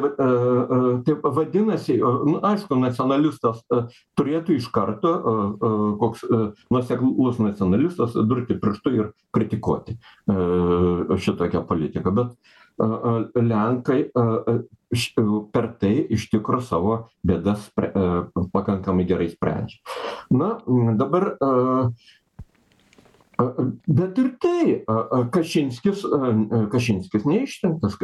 tai 1.04 1.14
vadinasi, 1.22 1.98
nu, 2.00 2.38
aišku, 2.44 2.76
nacionalistas 2.80 3.62
turėtų 4.18 4.58
iš 4.58 4.70
karto, 4.74 5.14
koks 6.00 6.24
nuseklus 6.72 7.40
nacionalistas, 7.42 8.16
durti 8.28 8.56
pirštu 8.60 8.96
ir 8.98 9.12
kritikuoti 9.34 9.96
šitokią 10.28 11.64
politiką. 11.68 12.12
Bet 12.14 12.36
Lenkai 12.78 14.00
per 15.54 15.66
tai 15.80 15.94
iš 16.14 16.28
tikro 16.32 16.60
savo 16.62 17.08
bėdas 17.26 17.70
pakankamai 17.76 19.06
gerai 19.06 19.30
sprendžia. 19.30 19.80
Na, 20.30 20.58
dabar 20.98 21.38
Bet 23.34 24.18
ir 24.18 24.28
tai 24.38 24.84
Kašinskis, 25.34 26.04
Kašinskis 26.70 27.24
neišrinktas, 27.26 27.96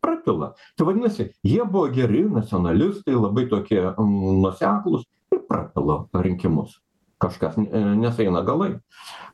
pratila. 0.00 0.54
Tai 0.76 0.86
vadinasi, 0.88 1.26
jie 1.44 1.60
buvo 1.68 1.90
geri 1.92 2.24
nacionalistai, 2.24 3.12
labai 3.12 3.44
tokie 3.50 3.82
nuseklus 4.00 5.04
ir 5.34 5.44
pratilo 5.48 6.08
rinkimus. 6.16 6.80
Kažkas 7.20 7.60
neseina 7.60 8.40
galai. 8.46 8.80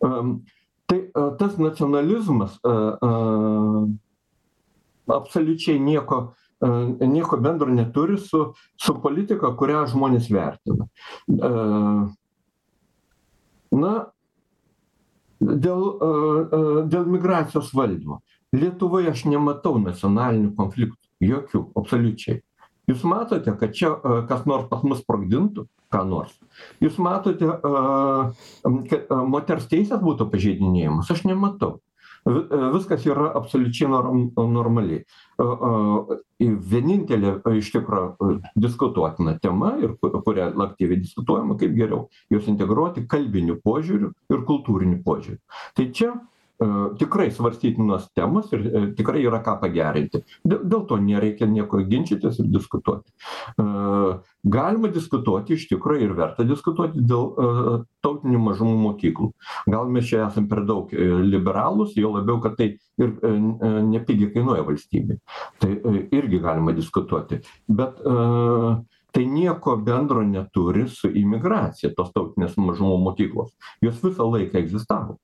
Tai 0.03 0.99
tas 1.39 1.55
nacionalizmas 1.63 2.59
absoliučiai 5.15 5.81
nieko, 5.81 6.21
nieko 7.01 7.39
bendro 7.43 7.71
neturi 7.73 8.19
su, 8.19 8.53
su 8.77 8.95
politika, 9.03 9.51
kurią 9.57 9.87
žmonės 9.93 10.29
vertina. 10.33 10.89
Na, 13.79 13.95
dėl, 15.41 15.83
dėl 16.91 17.09
migracijos 17.13 17.73
valdymo. 17.77 18.21
Lietuvoje 18.57 19.11
aš 19.13 19.27
nematau 19.29 19.77
nacionalinių 19.83 20.55
konfliktų. 20.57 21.03
Jokių, 21.19 21.65
absoliučiai. 21.77 22.39
Jūs 22.89 23.03
matote, 23.05 23.53
kad 23.61 23.75
čia 23.77 23.91
kas 24.31 24.47
nors 24.49 24.69
pas 24.71 24.85
mus 24.87 25.03
sprogdintų, 25.03 25.67
ką 25.93 26.05
nors. 26.09 26.33
Jūs 26.81 26.97
matote, 27.03 27.49
kad 28.89 29.13
moters 29.29 29.69
teisės 29.69 30.01
būtų 30.01 30.29
pažeidinėjimas. 30.33 31.11
Aš 31.13 31.27
nematau. 31.29 31.81
Viskas 32.29 33.07
yra 33.09 33.31
absoliučiai 33.39 33.89
norm, 33.91 34.25
normaliai. 34.37 35.05
Vienintelė 36.39 37.39
iš 37.59 37.71
tikrųjų 37.75 38.39
diskutuotina 38.59 39.37
tema 39.43 39.75
ir 39.83 39.95
kurią 40.03 40.51
aktyviai 40.67 41.01
diskutuojama, 41.01 41.57
kaip 41.61 41.77
geriau 41.79 42.09
juos 42.33 42.49
integruoti 42.51 43.07
kalbiniu 43.11 43.59
požiūriu 43.65 44.13
ir 44.33 44.45
kultūriniu 44.49 45.01
požiūriu. 45.07 45.41
Tai 45.79 45.89
čia 45.95 46.13
tikrai 46.99 47.29
svarstytinos 47.31 48.09
temos 48.19 48.51
ir 48.53 48.93
tikrai 48.99 49.21
yra 49.23 49.39
ką 49.47 49.55
pagerinti. 49.63 50.25
Dėl 50.43 50.83
to 50.89 50.99
nereikia 50.99 51.47
nieko 51.47 51.79
ginčytis 51.87 52.41
ir 52.43 52.49
diskutuoti. 52.51 53.13
Galima 54.49 54.91
diskutuoti 54.91 55.55
iš 55.55 55.69
tikrųjų 55.71 56.09
ir 56.09 56.17
verta 56.19 56.47
diskutuoti 56.47 56.99
dėl 56.99 57.85
tautinių 58.03 58.43
mažumų 58.49 58.75
mokyklų. 58.89 59.31
Gal 59.71 59.91
mes 59.95 60.11
čia 60.11 60.25
esame 60.27 60.51
per 60.51 60.65
daug 60.67 60.91
liberalūs, 60.91 61.95
jau 61.99 62.11
labiau, 62.17 62.41
kad 62.43 62.59
tai 62.59 62.73
ir 62.99 63.15
nepigiai 63.93 64.33
kainuoja 64.35 64.67
valstybė. 64.67 65.19
Tai 65.63 65.71
irgi 66.11 66.43
galima 66.43 66.75
diskutuoti. 66.75 67.39
Bet 67.71 68.03
tai 69.15 69.25
nieko 69.31 69.77
bendro 69.81 70.27
neturi 70.27 70.89
su 70.91 71.09
imigracija, 71.15 71.95
tos 71.97 72.11
tautinės 72.13 72.59
mažumų 72.59 72.99
mokyklos. 73.07 73.55
Jos 73.83 74.03
visą 74.03 74.27
laiką 74.27 74.59
egzistavo. 74.61 75.21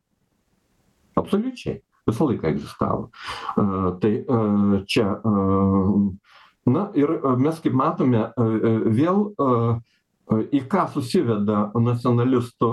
Absoliučiai. 1.17 1.81
Visą 2.05 2.27
laiką 2.29 2.51
egzistavo. 2.51 3.09
Tai 4.03 4.13
čia, 4.91 5.07
na 6.69 6.83
ir 6.99 7.13
mes 7.41 7.61
kaip 7.65 7.77
matome, 7.81 8.27
vėl 8.93 9.23
į 10.29 10.61
ką 10.69 10.85
susiveda 10.93 11.71
nacionalistų 11.77 12.71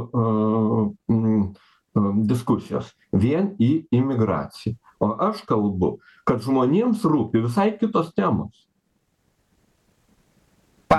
diskusijos. 2.27 2.91
Vien 3.11 3.53
į 3.59 3.85
imigraciją. 3.91 4.75
O 5.01 5.13
aš 5.29 5.41
kalbu, 5.47 5.97
kad 6.27 6.43
žmonėms 6.43 7.01
rūpi 7.07 7.41
visai 7.47 7.71
kitos 7.79 8.11
temos. 8.15 8.67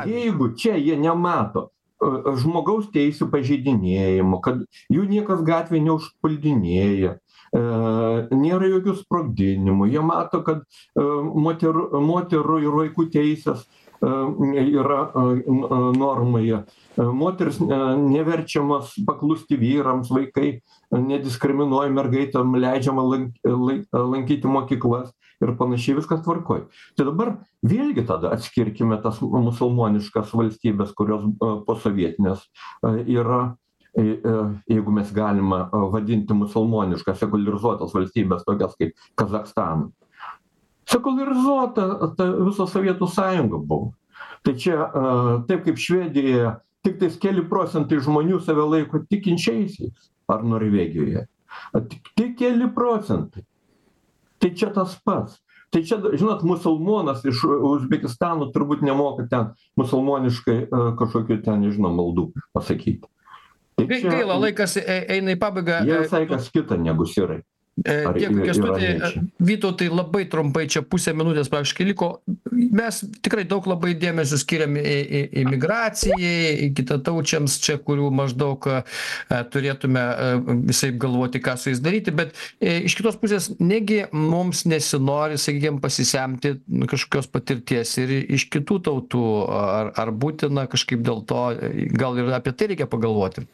Jeigu 0.09 0.55
čia 0.57 0.75
jie 0.81 0.97
nemato 0.97 1.69
žmogaus 2.43 2.89
teisų 2.91 3.29
pažeidinėjimo, 3.31 4.41
kad 4.43 4.65
jų 4.91 5.05
niekas 5.07 5.45
gatvėje 5.47 5.85
neužpuldinėja, 5.87 7.13
nėra 7.53 8.73
jokių 8.73 8.97
sprogdinimų. 9.03 9.91
Jie 9.93 10.03
mato, 10.05 10.41
kad 10.47 10.65
moterų, 10.97 12.01
moterų 12.01 12.59
ir 12.65 12.77
vaikų 12.81 13.09
teisės 13.13 13.67
yra 14.03 15.13
normoje. 15.95 16.65
Moteris 16.97 17.61
neverčiamas 17.63 18.97
paklusti 19.07 19.55
vyrams, 19.61 20.11
vaikai 20.11 20.57
nediskriminuoja 20.91 21.93
mergaitėm, 21.95 22.57
leidžiama 22.59 23.05
lankyti 23.07 24.51
mokyklas 24.51 25.13
ir 25.43 25.55
panašiai 25.59 25.97
viskas 25.99 26.21
tvarkoj. 26.23 26.67
Tai 26.99 27.07
dabar 27.09 27.33
vėlgi 27.67 28.05
tada 28.07 28.31
atskirkime 28.35 28.99
tas 29.03 29.21
musulmoniškas 29.23 30.35
valstybės, 30.35 30.93
kurios 30.99 31.25
posovietinės 31.67 32.45
yra 33.07 33.57
jeigu 33.95 34.93
mes 34.95 35.11
galima 35.13 35.67
vadinti 35.93 36.35
musulmoniškas 36.35 37.19
sekularizuotas 37.21 37.93
valstybes 37.95 38.47
tokias 38.47 38.77
kaip 38.79 38.97
Kazakstanas. 39.21 39.93
Sekularizuota 40.89 42.15
ta 42.17 42.27
visa 42.41 42.67
Sovietų 42.67 43.07
sąjunga 43.09 43.61
buvo. 43.61 43.93
Tai 44.43 44.57
čia 44.59 44.89
taip 45.49 45.63
kaip 45.69 45.79
Švedijoje, 45.79 46.57
tik 46.83 46.99
tais 46.99 47.21
keli 47.21 47.45
procentai 47.47 48.01
žmonių 48.03 48.41
save 48.43 48.65
laiko 48.67 49.05
tikinčiaisiais 49.07 50.11
ar 50.33 50.43
Norvegijoje. 50.43 51.29
Tik, 51.77 52.11
tik 52.19 52.37
keli 52.41 52.67
procentai. 52.75 53.45
Tai 54.43 54.51
čia 54.59 54.73
tas 54.75 54.97
pats. 55.05 55.39
Tai 55.73 55.81
čia, 55.87 55.97
žinot, 56.03 56.43
musulmonas 56.45 57.23
iš 57.25 57.45
Uzbekistano 57.47 58.51
turbūt 58.53 58.83
nemoka 58.85 59.25
ten 59.31 59.53
musulmoniškai 59.81 60.67
kažkokiu 60.99 61.39
ten, 61.45 61.63
nežinau, 61.65 61.95
maldų 61.97 62.27
pasakyti. 62.53 63.07
Tai 63.89 64.03
Gaila, 64.09 64.39
laikas 64.47 64.79
eina 64.83 65.35
į 65.35 65.41
pabaigą. 65.41 65.83
Jie 65.89 66.05
visai 66.05 66.27
kas 66.31 66.53
kita 66.55 66.79
negu 66.81 67.09
sirai. 67.09 67.43
E, 67.81 67.95
dėkui, 68.05 68.43
Kestutė. 68.45 69.21
Vytautai, 69.41 69.87
labai 69.89 70.27
trumpai, 70.29 70.67
čia 70.69 70.83
pusę 70.85 71.15
minutės 71.17 71.49
praktiškai 71.49 71.87
liko. 71.89 72.09
Mes 72.53 72.99
tikrai 73.25 73.47
daug 73.49 73.65
labai 73.71 73.95
dėmesio 73.97 74.37
skiriam 74.41 74.77
imigracijai, 74.77 76.69
kitataučiams, 76.77 77.57
čia 77.65 77.79
kurių 77.81 78.11
maždaug 78.13 78.69
e, 78.69 78.83
turėtume 79.55 80.03
e, 80.03 80.35
visai 80.69 80.93
galvoti, 81.01 81.41
ką 81.43 81.57
su 81.57 81.73
jais 81.73 81.81
daryti, 81.81 82.13
bet 82.13 82.37
iš 82.61 82.99
kitos 82.99 83.17
pusės, 83.23 83.49
negi 83.57 84.03
mums 84.13 84.67
nesinori, 84.69 85.41
sakykime, 85.41 85.81
pasisemti 85.81 86.59
kažkokios 86.93 87.33
patirties 87.33 87.97
ir 88.05 88.15
iš 88.37 88.51
kitų 88.53 88.83
tautų, 88.91 89.25
ar, 89.49 89.95
ar 89.97 90.13
būtina 90.13 90.69
kažkaip 90.69 91.01
dėl 91.09 91.25
to, 91.25 91.49
gal 91.97 92.21
ir 92.21 92.37
apie 92.37 92.53
tai 92.53 92.75
reikia 92.75 92.91
pagalvoti 92.93 93.49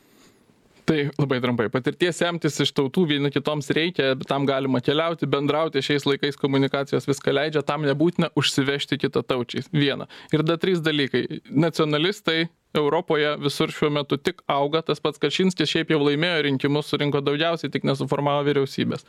tai 0.89 0.99
labai 1.20 1.41
trumpai. 1.45 1.68
Patirties 1.72 2.18
semtis 2.20 2.59
iš 2.64 2.72
tautų 2.76 3.05
vieni 3.12 3.30
kitoms 3.32 3.68
reikia 3.76 4.14
tam 4.28 4.47
galima 4.49 4.80
keliauti 4.84 5.28
bendrauti 5.30 5.82
šiais 5.84 6.07
laikais 6.09 6.41
komunikacijos 6.41 7.09
viską 7.09 7.34
leidžia 7.36 7.64
tam 7.66 7.84
nebūtina 7.86 8.32
užsivežti 8.39 9.01
kitataučiais 9.05 9.68
viena. 9.74 10.09
Ir 10.32 10.45
dar 10.47 10.61
trys 10.62 10.80
dalykai. 10.84 11.43
Nacionalistai 11.53 12.49
europoje 12.75 13.37
visur 13.41 13.73
šiuo 13.73 13.91
metu 13.93 14.16
tik 14.21 14.43
auga. 14.51 14.83
Tas 14.85 15.01
pats 15.01 15.21
kačinskis 15.21 15.71
šiaip 15.71 15.93
jau 15.93 16.01
laimėjo 16.03 16.43
rinkimus 16.47 16.91
surinko 16.91 17.23
daugiausiai 17.25 17.73
tik 17.73 17.87
nesuformavo 17.89 18.45
vyriausybės. 18.49 19.07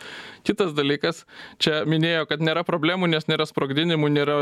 Kitas 0.48 0.72
dalykas 0.78 1.26
čia 1.62 1.84
minėjo 1.90 2.26
kad 2.30 2.44
nėra 2.44 2.64
problemų 2.68 3.10
nes 3.12 3.28
nėra 3.30 3.48
sprogdinimų 3.50 4.12
nėra 4.16 4.38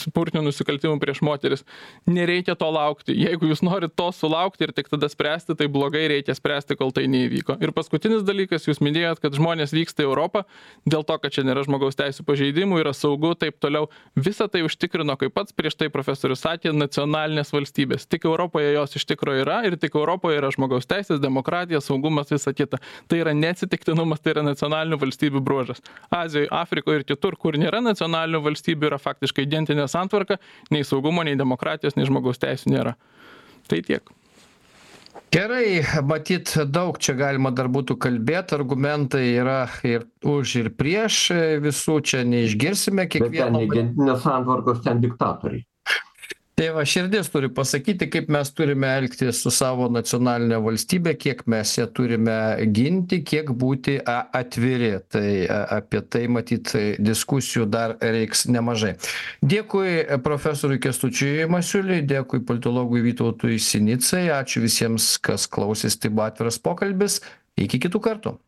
smurtinių 0.00 0.46
nusikaltimų 0.48 0.96
prieš 1.02 1.22
moteris. 1.26 1.66
Nereikia 2.08 2.56
to 2.58 2.70
laukti. 2.72 3.16
Jeigu 3.16 3.50
jūs 3.50 3.62
norit 3.66 3.94
to 3.98 4.08
sulaukti 4.14 4.68
ir 4.68 4.74
tik 4.76 4.90
tada 4.92 5.10
spręsti 5.12 5.56
tai 5.58 5.68
blogai 5.72 6.06
reikia 6.12 6.36
spręsti 6.36 6.78
kol 6.80 6.94
tai 6.96 7.06
neįvyko. 7.12 7.58
Ir 7.60 7.74
paskutinis 7.76 8.24
dalykas 8.26 8.68
jūs 8.68 8.80
minėjot 8.84 9.20
kad 9.22 9.36
žmonės 9.36 9.76
vyksta 9.76 10.04
į 10.04 10.08
europą 10.08 10.46
dėl 10.88 11.04
to 11.06 11.18
kad 11.20 11.34
čia 11.34 11.44
nėra 11.46 11.66
žmogaus 11.66 11.98
teisių 11.98 12.24
pažeidimų 12.26 12.80
yra 12.82 12.94
saugu 12.96 13.34
taip 13.38 13.60
toliau. 13.60 13.90
Visa 14.16 14.48
tai 14.48 14.64
užtikrino 14.66 15.16
kaip 15.20 15.34
pats 15.36 15.54
prieš 15.56 15.76
tai 15.76 15.90
profesorius 15.92 16.44
sakė 16.46 16.72
nacionalinės 16.72 17.52
valstybės. 17.54 18.08
Tik 18.08 18.26
europa 18.28 18.45
europoje 18.46 18.72
jos 18.72 18.96
iš 18.96 19.04
tikro 19.04 19.34
yra 19.34 19.64
ir 19.66 19.76
tik 19.76 19.94
europoje 19.94 20.38
yra 20.38 20.50
žmogaus 20.50 20.86
teisės 20.86 21.20
demokratija 21.20 21.80
saugumas 21.80 22.30
visa 22.30 22.52
kita. 22.52 22.78
Tai 23.08 23.18
yra 23.18 23.34
ne 23.34 23.50
atsitiktinumas 23.50 24.20
tai 24.20 24.34
yra 24.34 24.42
nacionalinių 24.46 24.98
valstybių 25.00 25.42
bruožas. 25.42 25.82
Azijoj 26.10 26.48
afrikoj 26.50 27.00
ir 27.00 27.04
kitur 27.04 27.36
kur 27.36 27.58
nėra 27.58 27.82
nacionalinių 27.82 28.42
valstybių 28.44 28.92
yra 28.92 28.98
faktiškai 28.98 29.46
identinė 29.46 29.88
santvarka 29.88 30.38
nei 30.70 30.84
saugumo 30.84 31.24
nei 31.24 31.36
demokratijos 31.36 31.96
nei 31.96 32.06
žmogaus 32.06 32.38
teisių 32.38 32.70
nėra. 32.70 32.94
Tai 33.66 33.82
tiek. 33.82 34.02
Gerai, 35.32 35.82
matyt, 36.06 36.52
daug 36.70 37.00
čia 37.02 37.16
galima 37.18 37.50
dar 37.50 37.66
būtų 37.66 37.96
kalbėti, 37.98 38.54
argumentai 38.54 39.24
yra 39.34 39.64
ir 39.82 40.06
už 40.22 40.54
ir 40.60 40.68
prieš, 40.78 41.32
visų 41.64 41.98
čia 42.06 42.22
neišgirsime 42.22 43.08
kiekvieno. 43.10 43.32
Bet 43.32 43.42
ten 43.42 43.58
negentinės 43.58 44.22
santvarkos, 44.22 44.84
ten 44.86 45.02
diktatoriai 45.02 45.66
tai 46.56 46.70
va 46.72 46.86
širdis 46.88 47.28
turi 47.28 47.50
pasakyti 47.52 48.06
kaip 48.08 48.30
mes 48.32 48.48
turime 48.56 48.88
elgtis 48.96 49.42
su 49.44 49.50
savo 49.52 49.90
nacionaline 49.92 50.56
valstybe 50.64 51.12
kiek 51.20 51.42
mes 51.52 51.74
ją 51.76 51.84
turime 51.92 52.36
ginti 52.78 53.18
kiek 53.28 53.50
būti 53.52 53.98
a 54.00 54.16
atviri. 54.40 54.94
Tai 55.12 55.26
apie 55.76 56.00
tai 56.00 56.24
matyt 56.32 56.72
diskusijų 56.96 57.66
dar 57.68 57.98
reiks 58.00 58.46
nemažai. 58.48 58.94
Dėkui 59.44 60.06
profesoriui 60.24 60.80
kęstučiui 60.86 61.44
masiuliui 61.52 62.00
dėkui 62.08 62.40
politologui 62.48 63.04
vytautui 63.04 63.60
sinicai 63.60 64.26
ačiū 64.40 64.64
visiems 64.64 65.12
kas 65.20 65.44
klausėsi 65.52 66.06
tai 66.06 66.14
buvo 66.14 66.30
atviras 66.30 66.60
pokalbis. 66.62 67.20
Iki 67.60 67.84
kitų 67.84 68.00
kartų 68.04 68.38